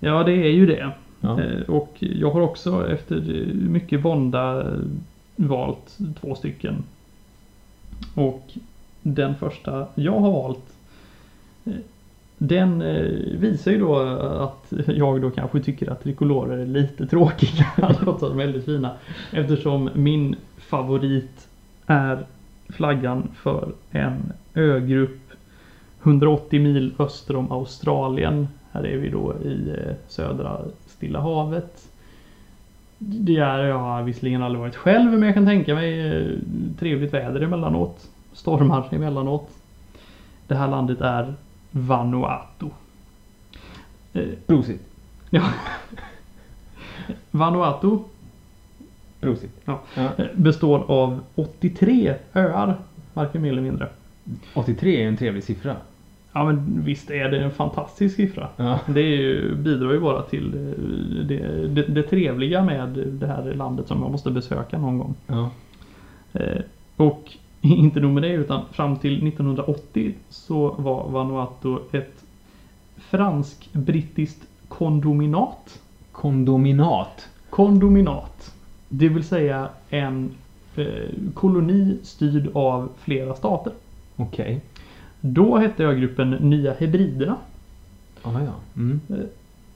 [0.00, 0.90] Ja, det är ju det.
[1.20, 1.38] Ja.
[1.68, 3.20] Och jag har också efter
[3.54, 4.66] mycket vånda
[5.48, 6.84] valt två stycken.
[8.14, 8.52] Och
[9.02, 10.74] den första jag har valt
[11.64, 11.72] eh,
[12.38, 17.66] den eh, visar ju då att jag då kanske tycker att trikolorer är lite tråkiga
[17.76, 18.96] trots att de är väldigt fina.
[19.32, 21.48] Eftersom min favorit
[21.86, 22.26] är
[22.68, 25.20] flaggan för en ögrupp
[26.02, 28.48] 180 mil öster om Australien.
[28.72, 31.89] Här är vi då i eh, södra Stilla havet.
[33.02, 36.38] Det är, jag har visserligen aldrig varit själv men jag kan tänka mig eh,
[36.78, 38.08] trevligt väder emellanåt.
[38.32, 39.50] Stormar emellanåt.
[40.46, 41.34] Det här landet är
[41.70, 42.66] Vanuatu.
[44.12, 44.80] Eh, Prosit.
[45.30, 45.42] ja.
[47.30, 47.98] Vanuatu
[49.20, 49.52] Prosit.
[49.64, 49.80] Ja.
[49.94, 50.02] Ja.
[50.18, 52.76] eh, består av 83 öar,
[53.14, 53.88] varken mer eller mindre.
[54.54, 55.76] 83 är en trevlig siffra.
[56.32, 58.48] Ja men visst är det en fantastisk siffra.
[58.56, 58.78] Ja.
[58.86, 60.50] Det ju, bidrar ju bara till
[61.28, 65.14] det, det, det trevliga med det här landet som man måste besöka någon gång.
[65.26, 65.50] Ja.
[66.32, 66.60] Eh,
[66.96, 72.24] och inte nog med det utan fram till 1980 så var Vanuatu ett
[72.96, 75.80] fransk-brittiskt kondominat.
[76.12, 77.28] Kondominat.
[77.50, 78.54] Kondominat.
[78.88, 80.30] Det vill säga en
[80.76, 80.86] eh,
[81.34, 83.72] koloni styrd av flera stater.
[84.16, 84.60] Okej.
[85.20, 87.36] Då hette ögruppen Nya Hebriderna.
[88.22, 88.52] Ah, ja.
[88.76, 89.00] Mm.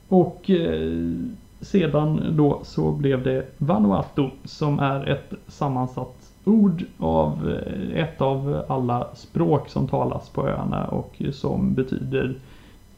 [0.09, 1.13] Och eh,
[1.61, 8.63] sedan då så blev det Vanuatu som är ett sammansatt ord av eh, ett av
[8.69, 12.35] alla språk som talas på öarna och som betyder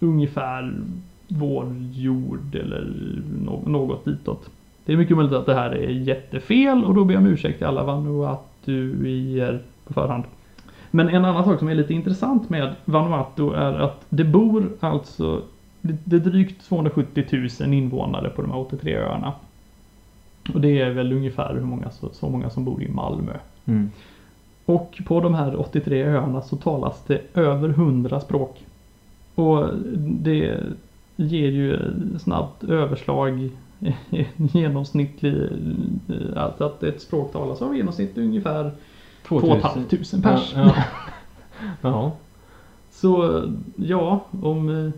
[0.00, 0.74] ungefär
[1.28, 2.92] vår jord eller
[3.44, 4.50] nå- något ditåt.
[4.84, 7.58] Det är mycket möjligt att det här är jättefel och då ber jag om ursäkt
[7.58, 10.24] till alla Vanuatuier på förhand.
[10.96, 15.42] Men en annan sak som är lite intressant med Vanuatu är att det bor alltså
[15.80, 19.32] det är drygt 270 000 invånare på de här 83 öarna.
[20.54, 23.32] Och det är väl ungefär hur många, så, så många som bor i Malmö.
[23.64, 23.90] Mm.
[24.64, 28.64] Och på de här 83 öarna så talas det över 100 språk.
[29.34, 30.60] Och det
[31.16, 31.78] ger ju
[32.18, 33.50] snabbt överslag
[34.10, 35.34] en genomsnittlig,
[36.36, 38.72] alltså att ett språk talas av genomsnitt ungefär
[39.28, 39.86] 2 500
[40.22, 40.52] pers.
[40.56, 40.74] Ja.
[41.60, 41.72] Ja.
[41.82, 42.12] ja.
[42.90, 43.42] Så
[43.76, 44.90] ja, om, eh,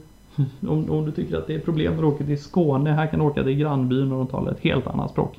[0.70, 3.18] om, om du tycker att det är problem när du åker till Skåne, här kan
[3.18, 5.38] du åka till grannbyn och de talar ett helt annat språk.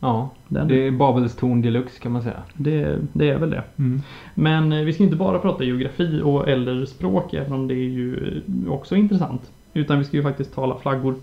[0.00, 0.30] ja.
[0.48, 2.42] Den, Det det, är Babels torn deluxe kan man säga.
[2.54, 3.62] det, är väl det.
[3.76, 4.02] Mm.
[4.34, 7.88] Men eh, vi ska inte bara prata geografi och eller språk, även om det är
[7.88, 9.50] ju också intressant.
[9.74, 11.14] Utan vi ska ju faktiskt tala flaggor.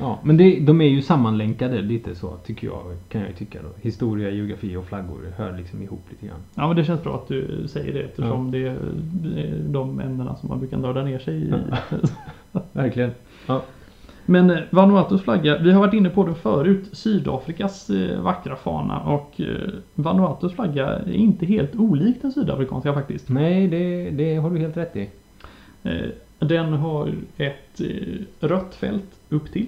[0.00, 2.82] Ja, men det, de är ju sammanlänkade lite så tycker jag.
[3.08, 3.68] Kan jag tycka då.
[3.80, 6.40] Historia, geografi och flaggor hör liksom ihop lite grann.
[6.54, 8.78] Ja men det känns bra att du säger det eftersom det är
[9.22, 11.52] det är de ämnena som man brukar nörda ner sig i.
[12.72, 13.10] Verkligen.
[14.26, 19.00] Men eh, Vanuatus flagga, vi har varit inne på det förut, Sydafrikas eh, vackra fana
[19.00, 23.28] och eh, Vanuatus flagga är inte helt olik den sydafrikanska faktiskt.
[23.28, 25.10] Nej, det, det har du helt rätt i.
[26.38, 27.80] Den har ett
[28.40, 29.66] rött fält upp till,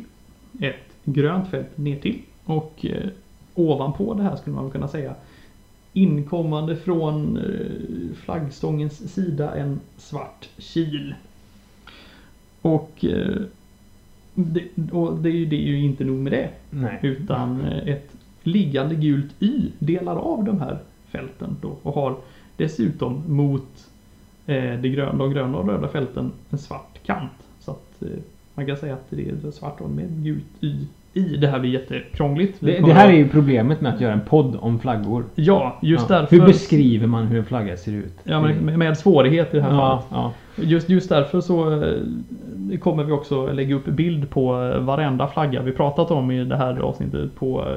[0.60, 3.08] ett grönt fält ner till och eh,
[3.54, 5.14] ovanpå det här skulle man kunna säga
[5.92, 11.14] inkommande från eh, flaggstångens sida en svart kil.
[12.62, 13.36] Och, eh,
[14.34, 16.50] det, och det, är ju, det är ju inte nog med det.
[16.70, 16.98] Nej.
[17.02, 22.16] Utan ett liggande gult Y delar av de här fälten då och har
[22.56, 23.86] dessutom mot
[24.46, 27.48] eh, det gröna, de gröna och röda fälten en svart kant.
[27.60, 28.02] Så att
[28.56, 30.74] man kan säga att det är svart och med gult Y
[31.16, 31.36] i.
[31.36, 32.56] Det här blir jättekrångligt.
[32.60, 35.24] Det, det här är ju problemet med att göra en podd om flaggor.
[35.34, 36.18] Ja, just ja.
[36.18, 36.36] därför.
[36.36, 38.14] Hur beskriver man hur en flagga ser ut?
[38.24, 40.04] Ja, men med- med svårighet i det här ja, fallet.
[40.10, 40.32] ja.
[40.64, 45.62] Just, just därför så eh, kommer vi också lägga upp bild på eh, varenda flagga
[45.62, 47.76] vi pratat om i det här avsnittet på eh,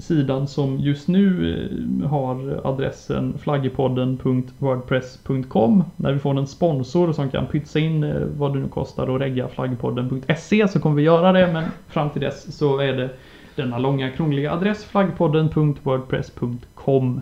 [0.00, 1.68] sidan som just nu eh,
[2.08, 5.84] har adressen flaggepodden.wordpress.com.
[5.96, 9.20] När vi får en sponsor som kan pytsa in eh, vad det nu kostar att
[9.20, 13.10] regga flaggpodden.se så kommer vi göra det men fram till dess så är det
[13.56, 17.20] denna långa krångliga adress flaggpodden.wordpress.com.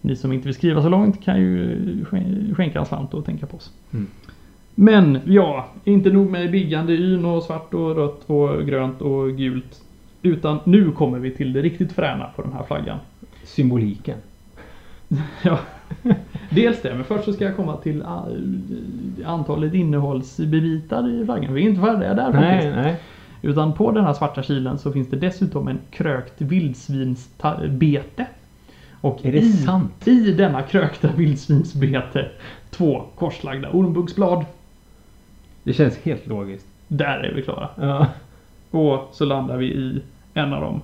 [0.00, 3.46] Ni som inte vill skriva så långt kan ju skän- skänka en slant och tänka
[3.46, 3.70] på oss.
[3.92, 4.06] Mm.
[4.74, 9.82] Men ja, inte nog med biggande yn och svart och rött och grönt och gult.
[10.22, 12.98] Utan nu kommer vi till det riktigt fräna på den här flaggan.
[13.44, 14.18] Symboliken.
[15.42, 15.58] Ja,
[16.50, 18.26] dels det, men först så ska jag komma till ah,
[19.24, 21.54] antalet innehållsbitar i flaggan.
[21.54, 22.76] Vi är inte färdiga där Nej, faktiskt.
[22.76, 22.96] nej.
[23.42, 28.26] Utan på den här svarta kilen så finns det dessutom en krökt vildsvinsbete.
[29.00, 30.08] Och Är det i, sant?
[30.08, 32.28] i denna krökta vildsvinsbete
[32.70, 34.44] två korslagda ormbunksblad.
[35.62, 36.66] Det känns helt logiskt.
[36.88, 37.68] Där är vi klara.
[37.76, 38.06] Ja.
[38.76, 40.00] Och så landar vi i
[40.34, 40.82] en av de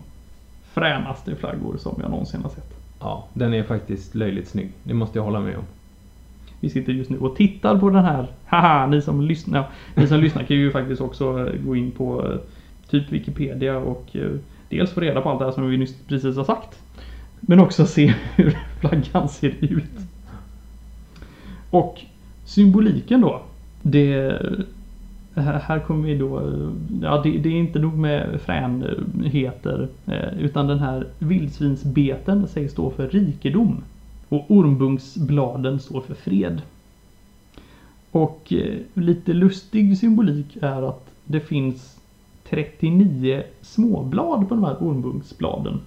[0.72, 2.74] fränaste flaggor som jag någonsin har sett.
[3.00, 4.72] ja, den är faktiskt löjligt snygg.
[4.82, 5.64] Det måste jag hålla med om.
[6.60, 8.26] Vi sitter just nu och tittar på den här.
[8.46, 9.64] Haha, ni som lyssnar,
[9.94, 12.38] ni som lyssnar kan ju faktiskt också eh, gå in på eh,
[12.90, 14.30] typ Wikipedia och eh,
[14.68, 16.78] dels få reda på allt det här som vi nyss precis har sagt.
[17.40, 20.00] Men också se hur flaggan ser ut.
[21.70, 22.00] Och
[22.44, 23.42] symboliken då.
[23.82, 24.42] Det,
[25.34, 26.70] här kommer vi då, eh,
[27.02, 32.90] ja det, det är inte nog med fränheter eh, utan den här vildsvinsbeten sägs stå
[32.90, 33.84] för rikedom.
[34.28, 36.62] Och ormbunksbladen står för fred.
[38.10, 42.00] Och eh, lite lustig symbolik är att det finns
[42.48, 45.80] 39 småblad på de här ormbunksbladen.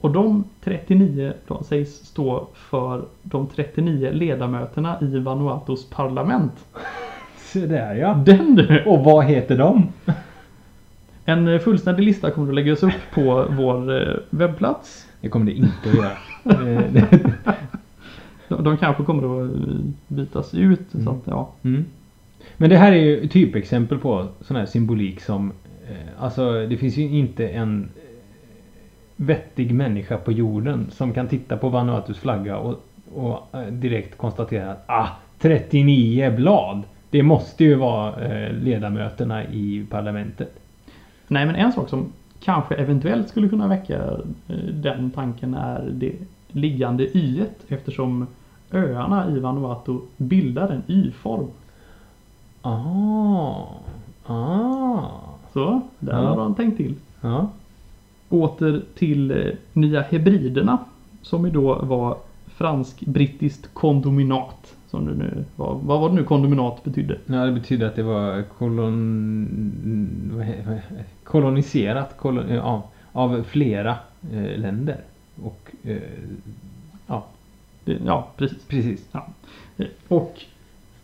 [0.00, 6.52] Och de 39 de sägs stå för de 39 ledamöterna i Vanuatus parlament.
[7.54, 8.14] Se där ja.
[8.14, 8.84] Den du!
[8.86, 9.92] Och vad heter de?
[11.24, 15.08] En eh, fullständig lista kommer att läggas upp på vår eh, webbplats.
[15.20, 16.16] Det kommer det inte att göra.
[18.48, 19.74] De de kanske kommer att eh,
[20.08, 20.80] bytas ut.
[20.90, 21.08] Så Mm.
[21.08, 21.50] att, ja.
[21.62, 21.84] mm.
[22.56, 25.52] Men det här är ju typexempel på sån här symbolik som
[26.18, 27.88] Alltså det finns ju inte en
[29.16, 32.84] vettig människa på jorden som kan titta på Vanuatus flagga och,
[33.14, 36.82] och direkt konstatera att ah, 39 blad.
[37.14, 40.58] Det måste ju vara eh, ledamöterna i parlamentet.
[41.28, 43.94] Nej men en sak som kanske eventuellt skulle kunna väcka
[44.48, 46.12] eh, den tanken är det
[46.48, 48.26] liggande y eftersom
[48.72, 51.46] öarna i Vanuatu bildar en y-form.
[52.62, 53.64] Ah,
[54.26, 55.02] ah.
[55.52, 56.28] Så, där Ja.
[56.28, 56.94] har de tänkt till.
[57.20, 57.48] Ja.
[58.28, 60.78] Åter till eh, Nya Hebriderna
[61.22, 64.74] som ju då var fransk-brittiskt kondominat.
[64.94, 65.74] Som det nu var.
[65.82, 67.18] Vad var det nu kondominat betydde?
[67.26, 70.42] Ja, det betyder att det var kolon...
[71.24, 72.48] koloniserat kolon...
[72.48, 72.82] ja,
[73.12, 73.96] av flera
[74.32, 75.00] eh, länder.
[75.42, 75.96] Och eh,
[77.06, 77.24] ja,
[77.84, 78.64] Det, ja, precis.
[78.68, 79.08] precis.
[79.76, 80.40] Eh, Och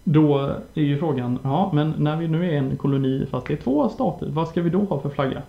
[0.04, 0.38] då
[0.74, 3.88] är ju frågan, ja men när vi nu är en koloni fast det är två
[3.88, 5.42] stater, vad ska vi då ha för flagga?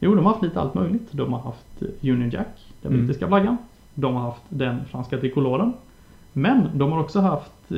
[0.00, 1.08] Jo, de har haft lite allt möjligt.
[1.10, 3.06] De har haft eh, Union Jack, den Mm.
[3.06, 3.56] brittiska flaggan.
[3.94, 5.72] De har haft den franska trikoloren.
[6.36, 7.72] Men de har också haft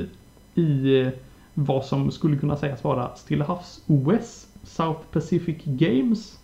[0.54, 1.08] i eh,
[1.54, 6.38] vad som skulle kunna sägas vara Stilla havs-OS, South Pacific Games.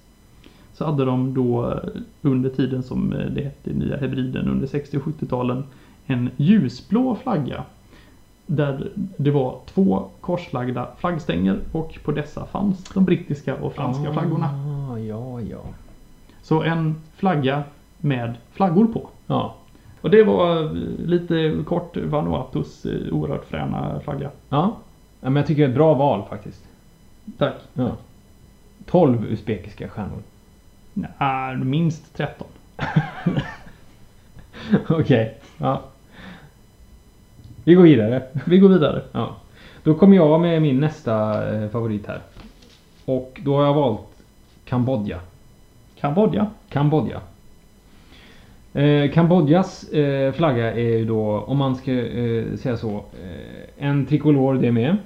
[0.73, 1.79] Så hade de då eh,
[2.23, 5.65] under tiden som eh, det hette Nya Hebriden under 60 och 70-talen
[6.07, 7.65] en ljusblå flagga.
[8.47, 14.47] Där det var två korslagda flaggstänger och på dessa fanns de brittiska och franska flaggorna.
[14.47, 15.61] Ah, ja, ja.
[16.43, 17.63] Så en flagga
[17.99, 19.09] med flaggor på.
[19.27, 19.55] Ja.
[20.03, 20.71] Och det var eh,
[21.07, 24.31] lite kort Vanuatus eh, oerhört fräna flagga.
[24.49, 24.77] Ja.
[25.21, 26.65] ja men jag tycker det är ett bra val faktiskt.
[27.39, 27.55] Tack.
[27.75, 27.97] Ja.
[28.87, 30.23] 12 usbekiska stjärnor.
[31.19, 32.47] Ja, minst 13.
[34.89, 35.39] Okej.
[35.59, 35.83] Ja.
[37.65, 38.23] Vi går vidare.
[38.47, 39.03] Vi går vidare.
[39.13, 39.37] Ja.
[39.83, 42.21] Då kommer jag med min nästa eh, favorit här.
[43.05, 44.01] Och då har jag valt
[44.65, 45.21] Kambodja.
[46.01, 46.47] Kambodja.
[46.69, 47.21] Kambodja.
[48.75, 54.07] Eh, Kambodjas eh, flagga är ju då, om man ska eh, säga så, eh, en
[54.07, 54.97] trikolor det med.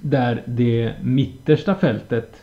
[0.00, 2.42] Där det mittersta fältet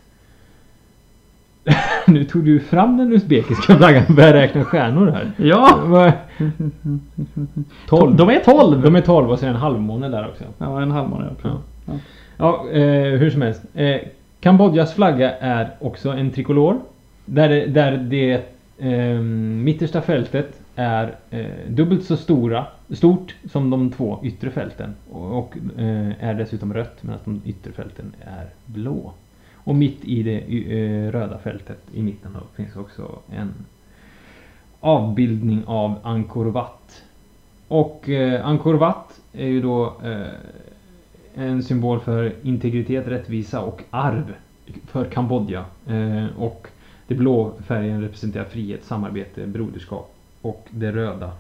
[2.08, 5.32] Nu tog du fram den usbekiska flaggan och började räkna stjärnor här.
[5.38, 5.80] Ja!
[5.86, 6.12] Vad-
[7.90, 8.16] 12.
[8.18, 8.82] De är 12!
[8.82, 10.44] De är 12 och så är det en halvmåne där också.
[10.58, 11.30] Ja, en halvmåne.
[11.44, 11.50] Ja.
[11.86, 11.94] Ja.
[12.38, 13.62] Ja, eh, hur som helst.
[13.74, 13.96] Eh,
[14.40, 16.80] Kambodjas flagga är också en trikolor.
[17.26, 18.42] Där, där det
[18.84, 19.20] eh,
[19.64, 24.96] mittersta fältet är eh, dubbelt så stora, stort som de två yttre fälten.
[25.12, 29.14] Och, och eh, är dessutom rött medan de yttre fälten är blå.
[29.54, 33.54] Och mitt i det eh, röda fältet i mitten då, finns också en
[34.80, 37.04] avbildning av Angkor Wat.
[37.68, 40.28] Och eh, Angkor Wat är ju då eh,
[41.36, 44.34] en symbol för integritet, rättvisa och arv
[44.88, 45.66] för Kambodja.
[45.88, 46.68] Eh, och
[47.08, 50.14] det blå färgen representerar frihet, samarbete, broderskap.
[50.42, 51.32] Och det röda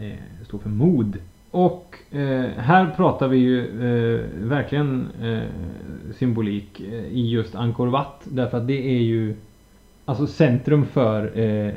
[0.00, 0.12] eh,
[0.46, 1.16] står för mod.
[1.50, 5.42] Och eh, här pratar vi ju eh, verkligen eh,
[6.18, 8.20] symbolik eh, i just Angkor Wat.
[8.24, 9.34] Därför att det är ju
[10.04, 11.72] Alltså centrum för eh,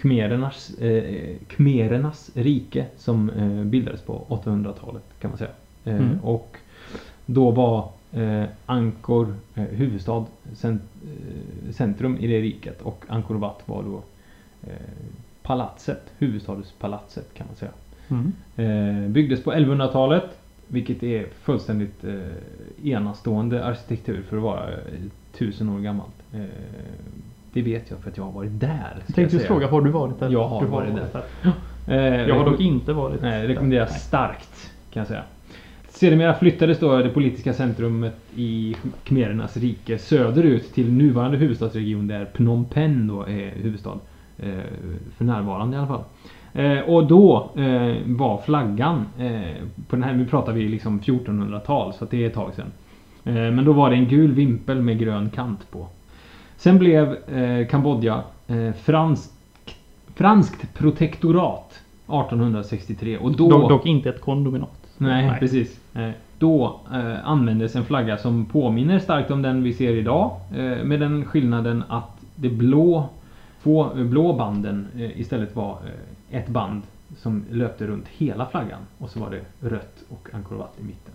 [0.00, 5.50] khmerernas, eh, khmerernas rike som eh, bildades på 800-talet kan man säga.
[5.84, 6.18] Eh, Mm.
[6.22, 6.56] Och
[7.26, 13.62] då var eh, Angkor eh, huvudstad, cent, eh, centrum i det riket och Angkor Wat
[13.66, 14.02] var då
[14.62, 14.72] eh,
[15.42, 17.72] palatset, huvudstadspalatset kan man säga.
[18.08, 18.32] Mm.
[19.04, 20.38] Eh, byggdes på 1100-talet
[20.68, 24.70] vilket är fullständigt eh, enastående arkitektur för att vara
[25.32, 26.10] tusen år gammalt.
[27.52, 29.02] Det vet jag för att jag har varit där.
[29.06, 30.30] Jag tänkte just fråga, har du varit där?
[30.30, 31.22] Jag har du varit där.
[31.88, 33.48] Eh, Jag har dock inte varit Nej, där.
[33.48, 34.00] rekommenderas Nej.
[34.00, 35.22] starkt kan jag säga.
[35.94, 42.64] Sedermera flyttades då det politiska centrumet i Khmerernas rike söderut till nuvarande huvudstadsregion där Phnom
[42.64, 43.98] Penh då är huvudstad.
[44.38, 44.48] Eh,
[45.16, 46.02] för närvarande i alla fall.
[46.52, 49.06] Eh, och då eh, var flaggan,
[49.88, 52.72] på den här, nu pratar vi liksom 1400-tal så det är ett tag sedan.
[53.26, 55.86] Men då var det en gul vimpel med grön kant på.
[56.56, 57.16] Sen blev
[57.70, 58.22] Kambodja
[58.82, 59.32] franskt,
[60.14, 61.72] franskt protektorat
[62.04, 63.48] 1863 och då...
[63.48, 64.83] Dock, dock inte ett kondominat.
[64.98, 65.40] Nej, Nej.
[65.40, 65.80] precis.
[65.92, 66.12] Nej.
[66.38, 70.40] Då eh, användes en flagga som påminner starkt om den vi ser idag.
[70.54, 73.08] Eh, med den skillnaden att det blå,
[73.64, 76.82] eh, blå banden eh, istället var eh, ett band
[77.16, 78.80] som löpte runt hela flaggan.
[78.98, 81.14] Och så var det rött och Angkor i mitten.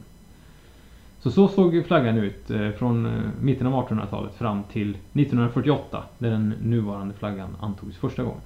[1.20, 3.12] Så så såg flaggan ut eh, från eh,
[3.42, 8.42] mitten av 1800-talet fram till 1948 där den nuvarande flaggan antogs första gången.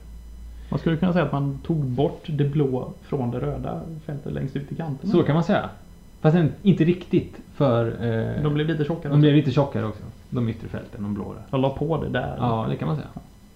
[0.73, 4.55] Man skulle kunna säga att man tog bort det blå från det röda fältet längst
[4.55, 5.09] ut i kanten.
[5.09, 5.69] Så kan man säga.
[6.21, 9.11] Fast inte riktigt för eh, De blev lite tjockare.
[9.11, 10.03] de blev lite tjockare också.
[10.29, 11.41] De yttre fälten, de blå där.
[11.51, 12.35] Jag la på det där.
[12.39, 13.07] Ja, det kan man säga.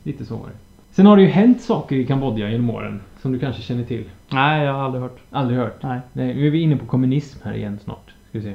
[0.04, 0.54] Lite så var det.
[0.92, 4.04] Sen har det ju hänt saker i Kambodja genom åren som du kanske känner till.
[4.30, 5.18] Nej, jag har aldrig hört.
[5.32, 5.84] Aldrig hört.
[5.84, 6.00] Nej.
[6.14, 8.14] Nej, nu är vi inne på kommunism här igen snart.
[8.30, 8.54] Ska vi se.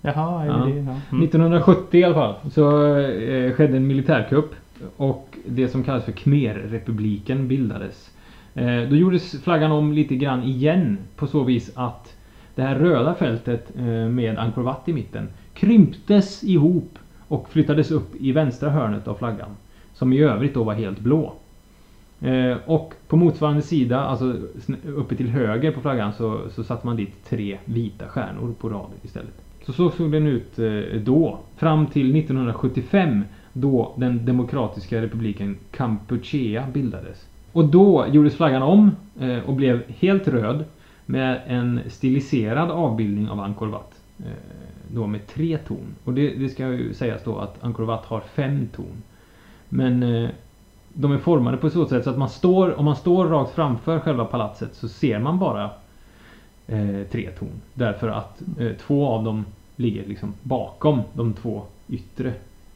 [0.00, 0.52] Jaha, är Ja.
[0.52, 0.70] det?
[0.70, 0.96] Ja.
[1.10, 1.24] Mm.
[1.24, 4.54] 1970 i alla fall så eh, skedde en militärkupp
[4.96, 8.10] och det som kallas för Khmerrepubliken bildades.
[8.54, 12.16] Eh, då gjordes flaggan om lite grann igen på så vis att
[12.54, 18.16] det här röda fältet eh, med Angkor Wat i mitten krymptes ihop och flyttades upp
[18.20, 19.56] i vänstra hörnet av flaggan.
[19.94, 21.34] Som i övrigt då var helt blå.
[22.20, 24.36] Eh, och på motsvarande sida, alltså
[24.86, 28.90] uppe till höger på flaggan så, så satte man dit tre vita stjärnor på rad
[29.02, 29.42] istället.
[29.66, 31.38] Så så såg den ut eh, då.
[31.56, 37.26] Fram till 1975 då den demokratiska republiken Kampuchea bildades.
[37.52, 38.90] Och då gjordes flaggan om
[39.20, 40.64] eh, och blev helt röd
[41.06, 44.00] med en stiliserad avbildning av Angkor Wat.
[44.18, 44.26] Eh,
[44.94, 45.94] då med tre ton.
[46.04, 49.02] Och det, det ska ju sägas då att Angkor Wat har fem ton.
[49.68, 50.30] Men eh,
[50.94, 54.00] de är formade på så sätt så att man står, om man står rakt framför
[54.00, 55.70] själva palatset så ser man bara
[56.66, 57.60] eh, tre ton.
[57.74, 59.44] Därför att eh, två av dem
[59.76, 62.32] ligger liksom bakom de två yttre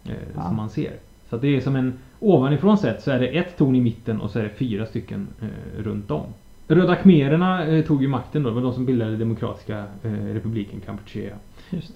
[0.08, 0.46] eh, Ah.
[0.46, 0.92] som man ser.
[1.30, 4.30] Så det är som en ovanifrån sett så är det ett torn i mitten och
[4.30, 6.22] så är det fyra stycken eh, runt om.
[6.68, 8.48] Röda khmererna eh, tog ju makten då.
[8.48, 11.34] Det var de som bildade Demokratiska eh, republiken Kampuchea.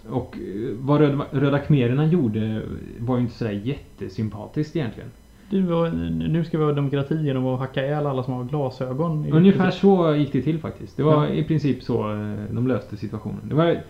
[0.09, 2.63] Och eh, vad Röda, Röda khmererna gjorde
[2.99, 3.61] var ju inte sådär
[4.01, 5.11] jättesympatiskt egentligen.
[5.51, 5.91] Du, var-
[6.29, 9.27] nu ska vi ha demokrati genom att hacka ihjäl alla som har glasögon.
[9.33, 10.97] Ungefär så gick det till faktiskt.
[10.97, 11.29] Det var Ja.
[11.29, 13.41] i princip så eh, de löste situationen.
[13.43, 13.81] Det var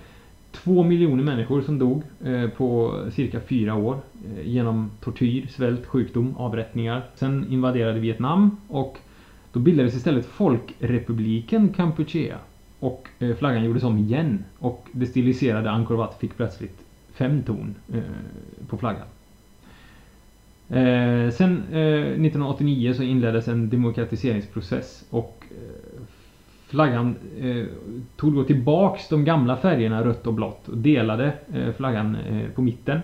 [0.53, 6.37] två miljoner människor som dog eh, på cirka fyra år eh, genom tortyr, svält, sjukdom,
[6.37, 7.03] avrättningar.
[7.15, 8.99] Sen invaderade Vietnam och
[9.53, 12.39] då bildades istället Folkrepubliken Kampuchea.
[12.79, 16.79] Och eh, flaggan gjordes om igen och det stiliserade Angkor Wat fick plötsligt
[17.13, 17.75] fem ton
[18.69, 19.07] på flaggan.
[20.71, 25.40] Eh, sen eh, 1989 så inleddes en demokratiseringsprocess och
[26.71, 27.65] flaggan eh,
[28.17, 32.63] tog då tillbaks de gamla färgerna rött och blått och delade eh, flaggan eh, på
[32.63, 33.01] mitten.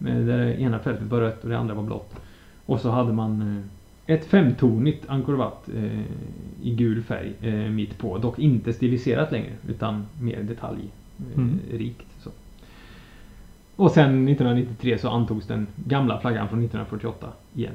[0.00, 2.14] Eh, där det ena fältet var rött och det andra var blått.
[2.66, 3.62] Och så hade man
[4.06, 6.00] eh, ett femtonigt Angkor eh,
[6.62, 8.18] i gul färg eh, mitt på.
[8.18, 10.94] Dock inte stiliserat längre utan mer detaljrikt.
[11.18, 11.60] Eh, Mm.
[13.76, 17.74] Och sen 1993 så antogs den gamla flaggan från 1948 igen.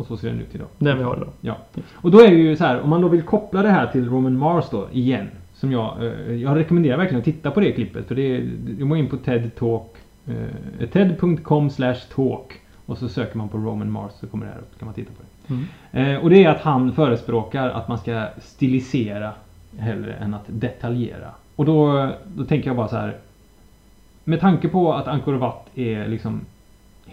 [0.00, 0.68] Och så ser den ut idag.
[0.78, 1.28] Den vi har idag.
[1.40, 1.56] Ja.
[1.92, 4.08] Och då är det ju så här, om man då vill koppla det här till
[4.08, 5.28] Roman Mars då, igen.
[5.54, 8.08] Som jag, eh, jag rekommenderar verkligen att titta på det klippet.
[8.08, 9.96] För det är, du går in på TED Talk,
[10.26, 12.60] eh, ted.com slash talk.
[12.86, 15.10] Och så söker man på Roman Mars så kommer det här upp, kan man titta
[15.12, 15.54] på det.
[15.54, 16.14] Mm.
[16.14, 19.32] Eh, och det är att han förespråkar att man ska stilisera
[19.78, 21.30] hellre än att detaljera.
[21.56, 23.16] Och då, då tänker jag bara så här.
[24.24, 26.40] Med tanke på att Angkor Wat är liksom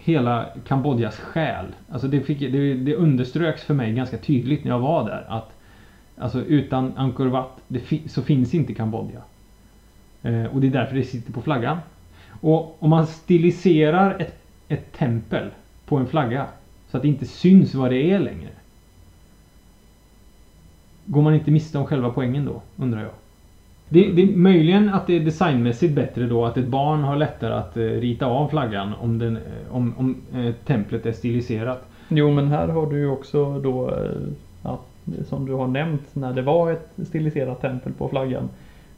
[0.04, 1.66] hela Kambodjas själ.
[1.88, 5.52] Alltså det, fick, det, det underströks för mig ganska tydligt när jag var där att
[6.16, 9.22] alltså utan Angkor Wat det fi, så finns inte Kambodja.
[10.22, 11.78] Eh, och det är därför det sitter på flaggan.
[12.40, 14.38] Och om man stiliserar ett,
[14.68, 15.50] ett tempel
[15.84, 16.46] på en flagga
[16.90, 18.50] så att det inte syns vad det är längre.
[21.04, 23.12] Går man inte miste om själva poängen då, undrar jag.
[23.88, 27.54] Det, det är möjligen att det är designmässigt bättre då att ett barn har lättare
[27.54, 31.88] att eh, rita av flaggan om, den, eh, om, om eh, templet är stiliserat.
[32.08, 33.94] Jo, men här har du ju också då
[34.62, 34.80] att,
[35.28, 38.48] som du har nämnt, när det var ett stiliserat tempel på flaggan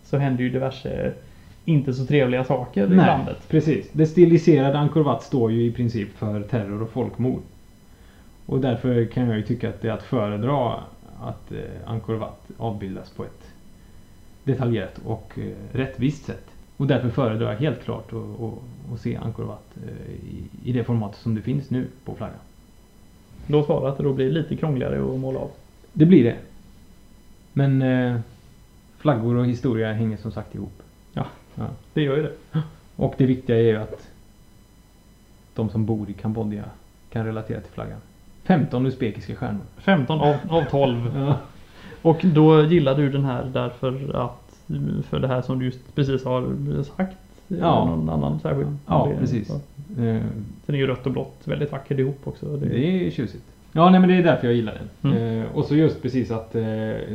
[0.04, 1.12] så hände ju diverse
[1.64, 3.06] inte så trevliga saker i Nej.
[3.06, 3.48] landet.
[3.48, 3.90] Precis.
[3.92, 7.42] Det stiliserade Angkor Wat står ju i princip för terror och folkmord.
[8.46, 10.74] Och därför kan jag ju tycka att det är att föredra
[11.22, 11.52] att
[11.86, 13.39] Angkor Wat avbildas på ett
[14.44, 16.46] detaljerat och eh, rättvist sätt.
[16.76, 21.16] Och därför föredrar jag helt klart att, se Angkor Wat eh, i, i det format
[21.16, 22.38] som det finns nu på flaggan.
[23.46, 25.50] Låt vara att det då blir lite krångligare att måla av.
[25.92, 26.36] Det blir det.
[27.52, 28.20] Men eh,
[28.98, 30.82] flaggor och historia hänger som sagt ihop.
[31.92, 32.62] Det gör ju det.
[32.96, 34.08] Och det viktiga är ju att
[35.54, 36.64] de som bor i Kambodja
[37.10, 38.00] kan relatera till flaggan.
[38.44, 39.60] 15 usbekiska stjärnor.
[39.76, 41.12] 15 av, av 12.
[41.14, 41.38] Ja.
[42.02, 44.46] Och då gillar du den här därför att
[45.04, 47.16] för det här som du just precis har sagt.
[47.48, 47.84] Ja.
[47.84, 49.20] Någon annan särskild Ja, anledning.
[49.20, 49.48] precis.
[49.48, 49.54] Så.
[50.02, 50.22] Eh,
[50.66, 52.46] Sen är ju rött och blått väldigt vackert ihop också.
[52.56, 53.44] Det, Det är tjusigt.
[53.72, 55.12] Ja, nej men det är därför jag gillar den.
[55.12, 55.40] Mm.
[55.42, 56.62] Eh, och så just precis att, eh,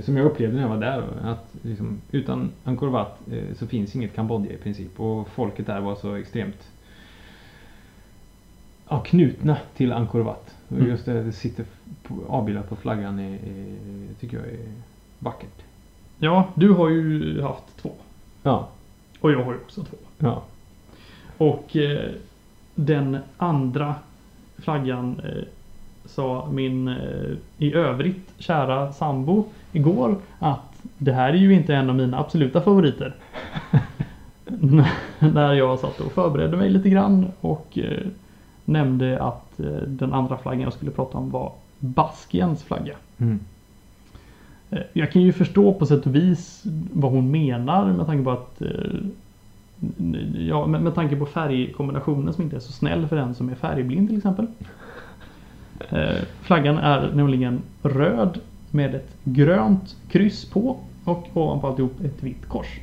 [0.03, 3.95] som jag upplevde när jag var där, att liksom, utan Angkor Wat eh, så finns
[3.95, 4.99] inget Kambodja i princip.
[4.99, 6.67] Och folket där var så extremt
[8.89, 10.55] ja, knutna till Angkor Wat.
[10.71, 10.87] Mm.
[10.87, 11.65] just det, det sitter
[12.27, 14.59] avbildat på flaggan är, är, tycker jag är
[15.19, 15.61] vackert.
[16.19, 17.91] Ja, du har ju haft två.
[18.43, 18.69] Ja,
[19.19, 19.97] Och jag har ju också två.
[20.17, 20.43] ja.
[21.37, 22.11] Och eh,
[22.75, 23.95] den andra
[24.57, 25.43] flaggan eh,
[26.05, 31.89] sa min eh, i övrigt kära sambo igår att det här är ju inte en
[31.89, 33.15] av mina absoluta favoriter.
[35.19, 38.07] När jag satt och förberedde mig lite grann och eh,
[38.65, 42.95] nämnde att eh, den andra flaggan jag skulle prata om var Baskiens flagga.
[43.17, 43.39] Mm.
[44.69, 46.63] Eh, Jag kan ju förstå på sätt och vis
[46.93, 48.69] vad hon menar med tanke på att eh,
[50.37, 53.55] Ja, med, med tanke på färgkombinationen som inte är så snäll för den som är
[53.55, 54.47] färgblind till exempel.
[56.41, 58.39] Flaggan är nämligen röd
[58.71, 62.79] med ett grönt kryss på och ovanpå alltihop ett vitt kors.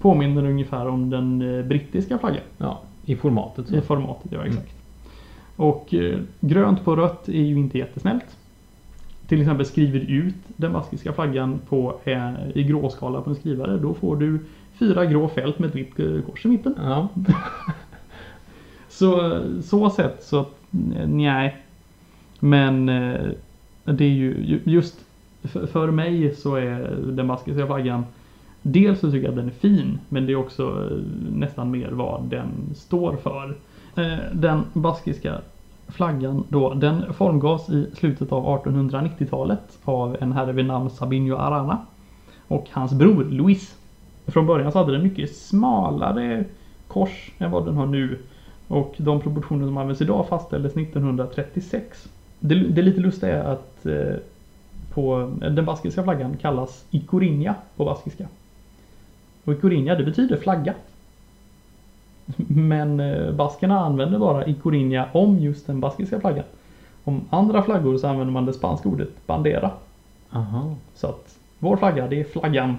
[0.00, 1.38] Påminner ungefär om den
[1.68, 3.76] brittiska flaggan ja, i formatet så.
[3.76, 4.32] i formatet.
[4.32, 4.74] Ja, exakt.
[5.56, 8.36] Och eh, grönt på rött är ju inte jättesnällt.
[9.28, 13.76] Till exempel skriver ut den baskiska flaggan på, eh, i gråskala på en skrivare.
[13.78, 14.38] Då får du
[14.78, 16.74] fyra grå fält med ett vitt eh, kors i mitten.
[16.82, 17.08] Ja.
[18.88, 20.46] Så så sett så
[21.06, 21.56] nej.
[22.40, 23.20] Men eh,
[23.84, 24.94] det är ju ju- just
[25.72, 28.04] för mig så är den baskiska flaggan
[28.62, 30.96] Dels så tycker jag att den är fin men det är också eh,
[31.32, 33.56] nästan mer vad den står för.
[33.96, 35.40] Eh, den baskiska
[35.88, 41.86] flaggan då, den formgavs i slutet av 1890-talet av en herre vid namn Sabinho Arana
[42.48, 43.74] och hans bror Luis.
[44.26, 46.44] Från början så hade den mycket smalare
[46.88, 48.18] kors än vad den har nu
[48.68, 52.08] och de proportioner som används idag fastställdes 1936.
[52.40, 54.14] Det, det lite lustiga är att eh,
[54.94, 58.28] på den baskiska flaggan kallas Ikorinja på baskiska.
[59.48, 60.74] Och Ikorinja det betyder flagga.
[62.48, 66.44] Men eh, baskerna använder bara Ikorinja om just den baskiska flaggan.
[67.04, 69.70] Om andra flaggor så använder man det spanska ordet bandera.
[70.32, 70.74] Aha.
[70.94, 72.76] Så att vår flagga det är flaggan.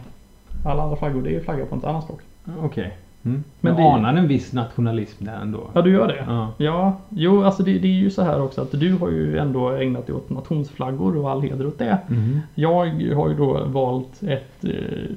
[0.65, 2.21] Alla andra flaggor det är flagga på ett annat språk.
[2.63, 2.97] Okej.
[3.25, 3.43] Mm.
[3.61, 5.69] Men det- anar en viss nationalism där ändå.
[5.73, 6.23] Ja du gör det?
[6.27, 6.51] Ja.
[6.57, 9.69] Ja, jo alltså det, det är ju så här också att du har ju ändå
[9.69, 11.97] ägnat dig åt nationsflaggor och all heder åt det.
[12.07, 12.39] Mhm.
[12.55, 15.15] Jag har ju då valt ett, eh,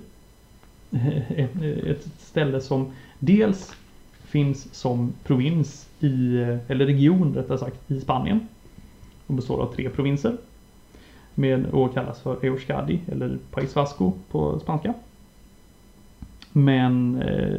[1.37, 3.75] ett, ett ställe som dels
[4.33, 6.37] finns som provins i,
[6.69, 8.49] eller region rättare sagt, i Spanien.
[9.27, 10.37] Och består av tre provinser.
[11.35, 14.95] Med, och kallas för Euskadi eller País Vasco på spanska.
[16.53, 17.57] Men eh,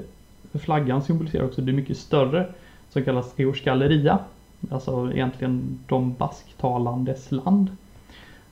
[0.53, 2.47] flaggan symboliserar också det mycket större
[2.89, 4.19] som kallas Euskaleria.
[4.69, 7.69] Alltså egentligen de basktalandes land.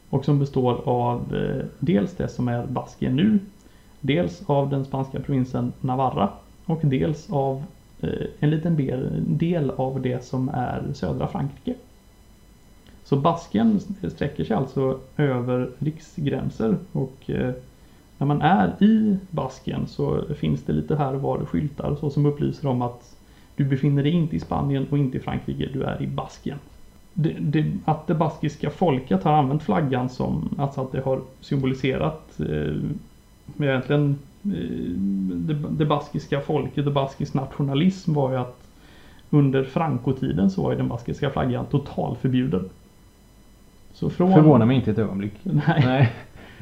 [0.10, 3.40] Och som består av eh, dels det som är Baskien nu,
[4.02, 6.30] dels av den spanska provinsen Navarra
[6.66, 7.64] och dels av
[8.02, 8.76] eh, en liten
[9.38, 11.74] del, av det som är södra Frankrike.
[13.04, 13.80] Så Baskien
[14.10, 17.54] sträcker sig alltså över riksgränser och eh,
[18.18, 22.26] när man är i Baskien så finns det lite här och var skyltar så som
[22.26, 23.16] upplyser om att
[23.56, 26.58] du befinner dig inte i Spanien och inte i Frankrike, du är i Baskien.
[27.14, 32.40] Det, det, att det baskiska folket har använt flaggan som, alltså att det har symboliserat
[32.40, 32.76] eh,
[33.60, 34.92] egentligen eh,
[35.36, 38.62] det, det baskiska folket och baskisk nationalism var ju att
[39.30, 42.70] under Franco-tiden så var ju den baskiska flaggan totalförbjuden.
[43.94, 44.34] Så från...
[44.34, 45.34] Förvånar mig inte ett ögonblick.
[45.44, 45.84] Nej.
[45.86, 46.14] Nej.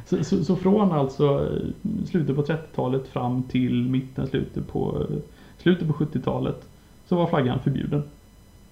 [0.06, 5.18] Så, så, så från alltså eh, slutet på 30-talet fram till mitten, slutet på, eh,
[5.58, 6.68] slutet på 70-talet
[7.08, 8.04] så var flaggan förbjuden.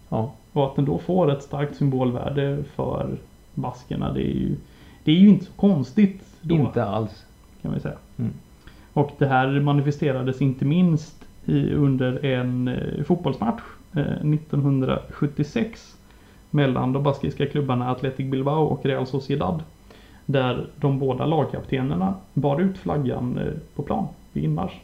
[0.10, 0.34] Ja.
[0.52, 3.18] Och att den då får ett starkt symbolvärde för
[3.54, 4.56] baskerna det är ju,
[5.04, 7.26] det är ju inte så konstigt då, Inte alls.
[7.62, 7.98] Kan vi säga.
[8.18, 8.34] Mm.
[8.94, 13.62] Och det här manifesterades inte minst i, under en eh, fotbollsmatch
[13.94, 15.98] eh, 1976
[16.50, 19.64] mellan de baskiska klubbarna Athletic Bilbao och Real Sociedad.
[20.26, 24.82] Där de båda lagkaptenerna bar ut flaggan eh, på plan vid inmarsch.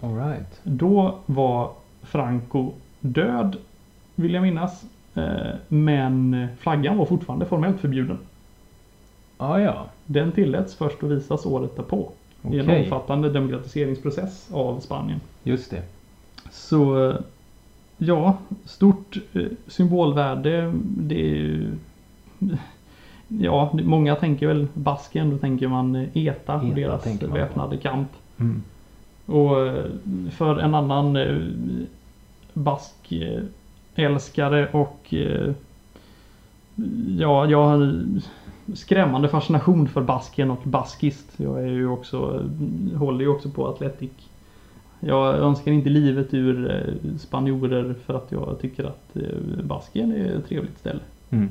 [0.00, 0.60] All right.
[0.62, 1.70] Då var
[2.02, 3.56] Franco död,
[4.14, 4.84] vill jag minnas.
[5.14, 8.18] Eh, Men flaggan var fortfarande formellt förbjuden.
[9.36, 12.10] Ah, ja, Den tilläts först att visas året därpå.
[12.52, 15.20] I en omfattande demokratiseringsprocess av Spanien.
[15.42, 15.82] Just det.
[16.50, 17.12] Så
[17.96, 20.72] ja, stort eh, symbolvärde.
[20.82, 21.70] Det är ju...
[23.40, 27.34] Ja, många tänker väl Basken, då tänker man eh, ETA och deras man på.
[27.34, 28.08] väpnade kamp.
[28.40, 28.62] Mm.
[29.26, 29.84] Och eh,
[30.30, 31.38] för en annan eh,
[32.52, 33.42] bask eh,
[33.94, 35.14] älskare och
[37.18, 37.90] ja, jag
[38.74, 41.32] skrämmande fascination för basken och baskist.
[41.36, 42.48] Jag är ju också,
[42.96, 44.10] håller ju också på Atletic.
[45.00, 50.36] Jag önskar inte livet ur eh, spanjorer för att jag tycker att eh, Basken är
[50.36, 51.00] ett trevligt ställe.
[51.30, 51.48] Mm.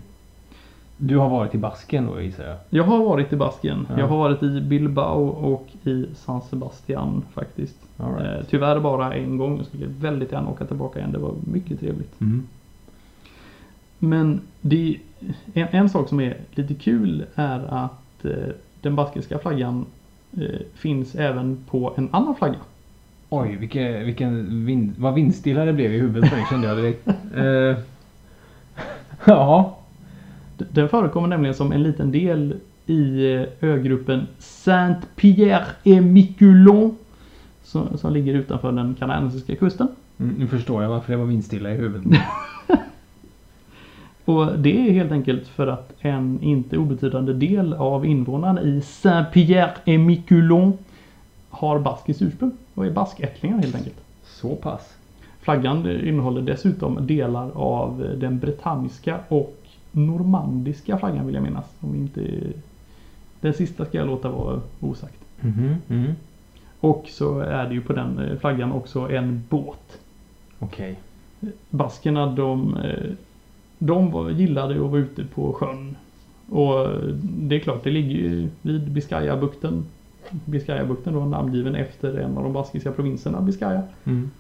[0.98, 2.58] Du har varit i Basken då gissar jag?
[2.70, 3.88] Jag har varit i Basken.
[3.90, 4.00] Ja.
[4.00, 7.78] Jag har varit i Bilbao och i San Sebastian faktiskt.
[7.98, 8.40] Right.
[8.40, 9.58] Eh, tyvärr bara en gång.
[9.58, 11.12] Jag skulle väldigt gärna åka tillbaka igen.
[11.12, 12.22] Det var mycket trevligt.
[12.22, 12.48] Mm.
[14.00, 14.98] Men det,
[15.54, 19.86] en, en sak som är lite kul är att eh, den baskiska flaggan
[20.38, 22.60] eh, finns även på en annan flagga.
[23.30, 27.08] Oj, vilken, vilken vind, vad vindstilla det blev i huvudet på mig kände jag direkt.
[27.36, 27.78] Eh,
[29.26, 29.78] ja.
[30.58, 32.56] Den förekommer nämligen som en liten del
[32.86, 33.26] i
[33.62, 36.98] ögruppen Saint-Pierre et Miquelon.
[37.64, 39.88] Som, som ligger utanför den kanadensiska kusten.
[40.20, 42.22] Mm, nu förstår jag varför det var vindstilla i huvudet.
[44.26, 49.74] Och det är helt enkelt för att en inte obetydande del av invånarna i Saint-Pierre
[49.86, 50.74] et Miquelon
[51.50, 54.02] har baskiskt ursprung och är baskättlingar helt enkelt.
[54.24, 54.96] Så pass.
[55.42, 59.58] Flaggan innehåller dessutom delar av den brittanniska och
[59.92, 61.66] normandiska flaggan vill jag minnas.
[61.80, 62.22] Om inte...
[63.42, 65.20] Den sista ska jag låta vara osagt.
[65.40, 66.12] Mhm, mm.
[66.80, 70.00] Och så är det ju på den eh, flaggan också en båt.
[70.60, 71.00] Okej.
[71.70, 73.12] Baskerna de, eh,
[73.84, 75.96] de var, gillade att vara ute på sjön.
[76.50, 79.86] Och eh, det är klart, det ligger ju vid Biscayabukten.
[80.46, 83.84] Biscayabukten då namngiven efter en av de baskiska provinserna, Biscaya.
[84.04, 84.32] Mm.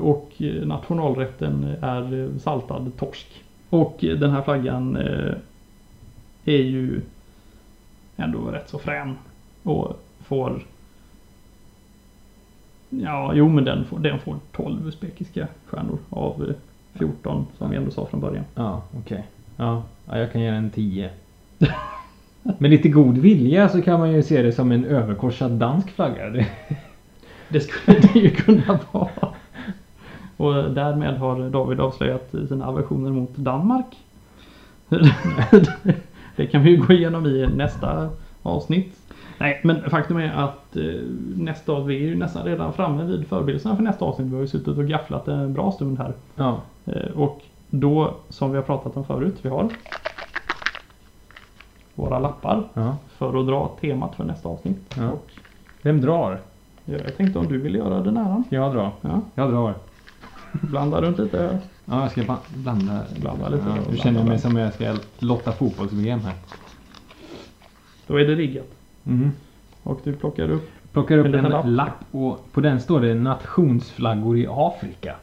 [0.00, 3.44] Och eh, nationalrätten är eh, saltad torsk.
[3.70, 4.96] Och den här flaggan
[6.44, 7.00] är ju
[8.16, 9.14] ändå rätt så frän.
[9.62, 10.62] Och får
[12.88, 16.54] Ja, jo men den får, den får 12 usbekiska stjärnor av
[16.94, 18.44] 14 som vi ändå sa från början.
[18.54, 19.26] Ja, okej.
[19.56, 19.82] Ja.
[20.06, 21.10] ja, jag kan ge den 10.
[22.58, 26.28] Med lite god vilja så kan man ju se det som en överkorsad dansk flagga.
[26.30, 26.46] Det-
[27.48, 29.28] Det skulle det ju kunna vara.
[30.36, 33.86] Och därmed har David avslöjat sina aversioner mot Danmark.
[36.36, 38.10] Det kan vi ju gå igenom i nästa
[38.42, 38.96] avsnitt.
[39.38, 40.82] Nej, men faktum är att eh,
[41.36, 44.28] nästa avsnitt, vi är ju nästan redan framme vid förberedelserna för nästa avsnitt.
[44.28, 46.12] Vi har ju suttit och gafflat en bra stund här.
[46.36, 46.60] Ja.
[46.86, 49.68] Eh, och då, som vi har pratat om förut, vi har
[51.94, 52.96] våra lappar ja.
[53.18, 54.94] för att dra temat för nästa avsnitt.
[54.96, 55.10] Ja.
[55.10, 55.30] Och
[55.82, 56.40] Vem drar?
[56.84, 58.44] jag tänkte om du ville göra den äran.
[58.48, 58.90] Jag drar.
[59.00, 59.74] Ja, Jag drar.
[60.52, 61.58] blanda runt lite.
[61.84, 63.00] Ja, jag ska ba- blanda.
[63.20, 66.34] Blanda lite Ja, nu känner jag mig som jag ska lotta fotbolls-VM här.
[68.06, 68.66] Då är det riggat.
[69.06, 69.30] Mm.
[69.82, 70.70] Och du plockar upp.
[70.92, 71.64] Plockar upp En en lapp.
[71.66, 75.16] lapp och på den står det nationsflaggor i Afrika.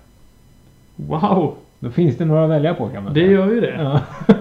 [0.98, 1.56] Wow!
[1.80, 3.32] Då finns det några att välja på kan man Det säga.
[3.32, 3.76] gör ju det.
[3.82, 4.02] Ja.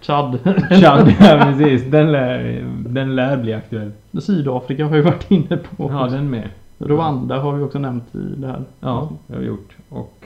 [0.00, 0.38] Chad.
[0.80, 1.90] Chad, ja precis.
[1.90, 3.92] Den lär, den lär bli aktuell.
[4.20, 5.90] Sydafrika har vi varit inne på.
[5.92, 6.48] Ja, den med.
[6.78, 8.62] Rwanda har vi också nämnt i det här.
[8.80, 9.76] Ja, det har vi gjort.
[9.88, 10.24] Och...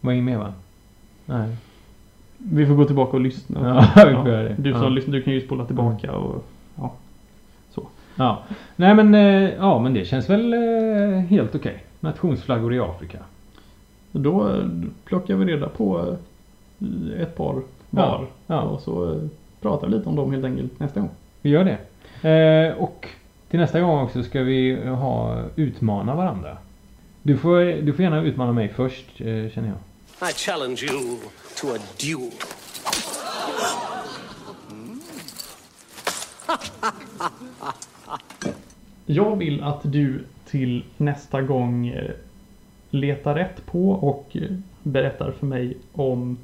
[0.00, 0.52] Var inget mer va?
[1.26, 1.48] Nej.
[2.38, 3.84] Vi får gå tillbaka och lyssna.
[3.96, 4.54] Ja, vi får göra det.
[4.58, 4.88] Du som Ja.
[4.88, 6.44] lyssnar, du kan ju spola tillbaka och
[8.20, 8.38] Ja.
[8.76, 11.84] Nej men, eh, ja men det känns väl eh, helt okej.
[12.00, 13.18] Nationsflaggor i Afrika.
[14.12, 14.66] Då eh,
[15.04, 16.16] plockar vi reda på
[16.80, 18.26] eh, ett par var.
[18.46, 18.60] ja.
[18.62, 19.20] Och så eh,
[19.60, 21.10] pratar vi lite om dem helt enkelt nästa gång.
[21.42, 21.78] Vi gör det.
[22.28, 23.08] Eh, och
[23.50, 26.56] till nästa gång också ska vi ha utmana varandra.
[27.22, 30.30] Du får, du får gärna utmana mig först eh, känner jag.
[30.30, 31.18] I challenge you
[31.60, 32.30] to a duel.
[39.06, 42.10] Jag vill att du till nästa gång eh,
[42.90, 44.36] letar rätt på och
[44.82, 46.38] berättar för mig om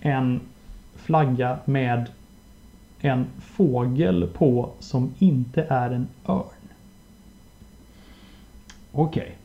[0.00, 0.40] en
[0.94, 2.10] flagga med
[3.00, 6.44] en fågel på som inte är en örn.
[8.92, 9.36] Okej.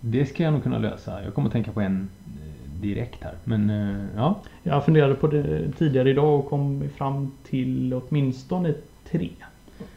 [0.00, 1.24] Det ska jag nog kunna lösa.
[1.24, 3.34] Jag kommer att tänka på en eh, direkt här.
[3.44, 4.40] Men eh, ja.
[4.62, 8.74] Jag funderade på det tidigare idag och kom fram till åtminstone
[9.10, 9.30] tre.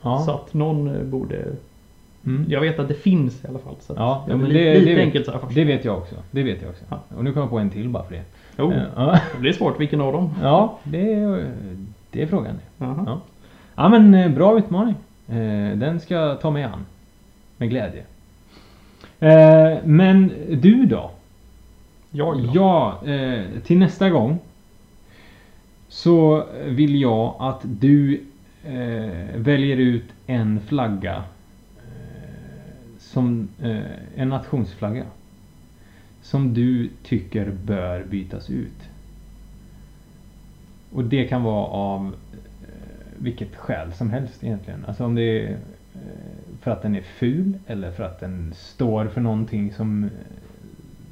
[0.02, 0.24] ja.
[0.26, 1.56] Så att någon borde...
[2.26, 2.46] Mm.
[2.50, 3.76] Jag vet att det finns i alla fall.
[3.80, 5.56] Så Ja, ja, men det- lite, det enkelt så här först.
[5.56, 6.16] Det vet jag också.
[6.32, 6.84] Det vet jag också.
[6.90, 7.00] Ja.
[7.18, 8.22] Och nu kommer jag på en till bara för det.
[8.58, 9.80] Jo, Eh, Ja, det blir svårt.
[9.80, 10.34] Vilken av dem?
[10.42, 11.46] ja det, är,
[12.12, 12.56] det är frågan.
[12.78, 13.04] Jaha.
[13.08, 13.20] Ja.
[13.76, 14.96] Ja men eh, bra utmaning.
[15.30, 16.86] Eh, Den ska jag ta mig an.
[17.58, 18.04] Med glädje.
[19.20, 21.12] Eh, Men du då?
[22.12, 22.52] Jag då?
[22.56, 23.00] Ja,
[23.66, 24.40] till nästa gång.
[25.88, 28.22] Så vill jag att du
[29.36, 31.24] väljer ut en flagga.
[33.14, 33.82] Som eh,
[34.16, 35.06] en nationsflagga
[36.22, 38.90] som du tycker bör bytas ut.
[40.92, 42.16] Och det kan vara av
[42.62, 42.68] eh,
[43.18, 44.86] vilket skäl som helst egentligen.
[44.86, 45.60] Alltså om det är eh,
[46.62, 50.10] för att den är ful eller för att den står för någonting som,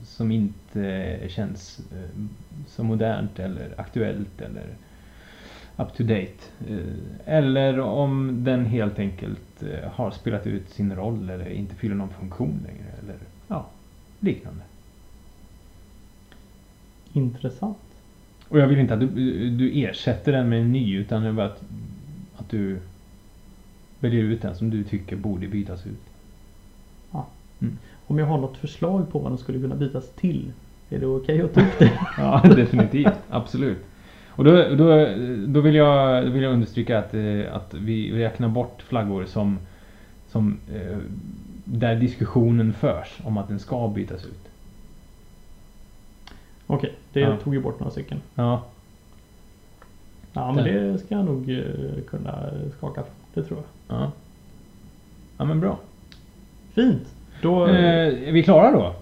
[0.03, 2.21] som inte eh, känns eh,
[2.67, 4.67] så modernt eller aktuellt eller
[5.77, 6.37] up to date.
[6.69, 11.95] Eh, Eller om den helt enkelt eh, har spelat ut sin roll eller inte fyller
[11.95, 13.15] någon funktion längre eller
[13.47, 13.65] ja,
[14.19, 14.61] liknande.
[17.13, 17.77] Intressant.
[18.47, 21.45] Och jag vill inte att du, du ersätter den med en ny utan är bara
[21.45, 21.63] att,
[22.37, 22.79] att du
[23.99, 26.11] väljer ut den som du tycker borde bytas ut.
[28.07, 30.51] Om jag har något förslag på vad de skulle kunna bytas till.
[30.89, 31.91] Är det okej att ta upp det?
[32.17, 33.13] Ja, definitivt.
[33.29, 33.77] Absolut.
[34.35, 35.07] Och då, då,
[35.47, 39.59] då, vill jag, då vill jag understryka att, eh, att vi räknar bort flaggor som,
[40.27, 40.97] som eh,
[41.65, 44.49] där diskussionen förs om att den ska bytas ut.
[46.67, 47.37] Okej, det Ja.
[47.43, 48.21] tog ju bort några stycken.
[48.35, 48.63] Ja,
[50.33, 53.13] Ja men det ska jag nog eh, kunna skaka fram.
[53.33, 53.97] Det tror jag.
[53.97, 54.11] ja.
[55.37, 55.77] Ja men bra.
[56.73, 57.15] Fint!
[57.41, 58.95] Då, Eh, är vi klara då?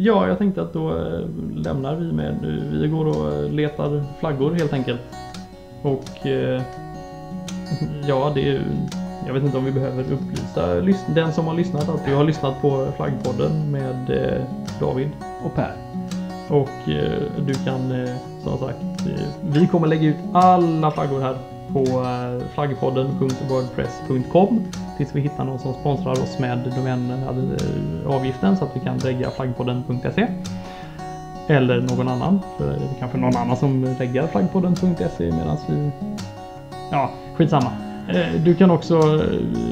[0.00, 1.20] Ja, jag tänkte att då eh,
[1.54, 2.36] lämnar vi med...
[2.72, 5.00] Vi går och eh, letar flaggor helt enkelt.
[5.82, 6.62] Och eh,
[8.08, 8.62] ja, det är.
[9.26, 12.24] Jag vet inte om vi behöver upplysa lys- den som har lyssnat att du har
[12.24, 14.10] lyssnat på Flaggpodden med
[14.80, 15.08] David.
[15.44, 15.72] Och Per.
[16.48, 16.68] Och
[17.46, 18.06] du kan
[18.44, 18.78] som sagt,
[19.42, 21.36] vi kommer lägga ut alla flaggor här
[21.72, 24.64] på eh, flaggpodden.wordpress.com
[24.96, 29.30] tills vi hittar någon som sponsrar oss med domänavgiften eh, så att vi kan regga
[29.30, 30.28] flaggpodden.se.
[31.48, 35.90] Eller någon annan, för det är kanske någon annan som reggar flaggpodden.se medan vi...
[36.90, 37.72] Ja, skitsamma.
[38.08, 39.22] Eh, du kan också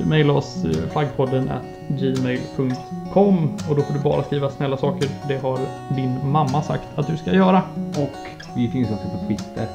[0.04, 5.08] mejla oss flaggpodden at gmail.com och då får du bara skriva snälla saker.
[5.28, 5.58] Det har
[5.96, 7.62] din mamma sagt att du ska göra.
[7.96, 8.16] Och
[8.56, 9.66] vi finns också på Twitter.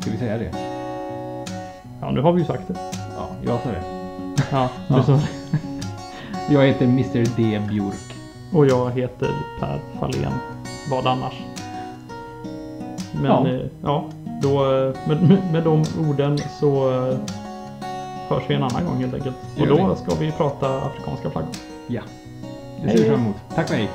[0.00, 0.77] Ska vi säga det?
[2.00, 2.74] Ja, nu har vi ju sagt det.
[3.16, 3.82] Ja, jag sa det.
[4.50, 5.02] Ja, du Ja.
[5.02, 5.18] sa
[6.50, 8.14] Jag heter Mr D Björk.
[8.52, 9.28] Och jag heter
[9.60, 10.32] Per Fahlén.
[10.90, 11.34] Vad annars?
[13.12, 13.48] Men Ja.
[13.48, 14.04] ja, ja
[14.42, 17.16] då, eh, med, med- de orden så eh,
[18.28, 19.36] hörs vi en annan gång helt enkelt.
[19.56, 21.50] Det Och då ska vi prata afrikanska flaggor.
[21.86, 22.02] Ja.
[22.82, 23.36] Det ser vi fram emot.
[23.54, 23.88] Tack och hej.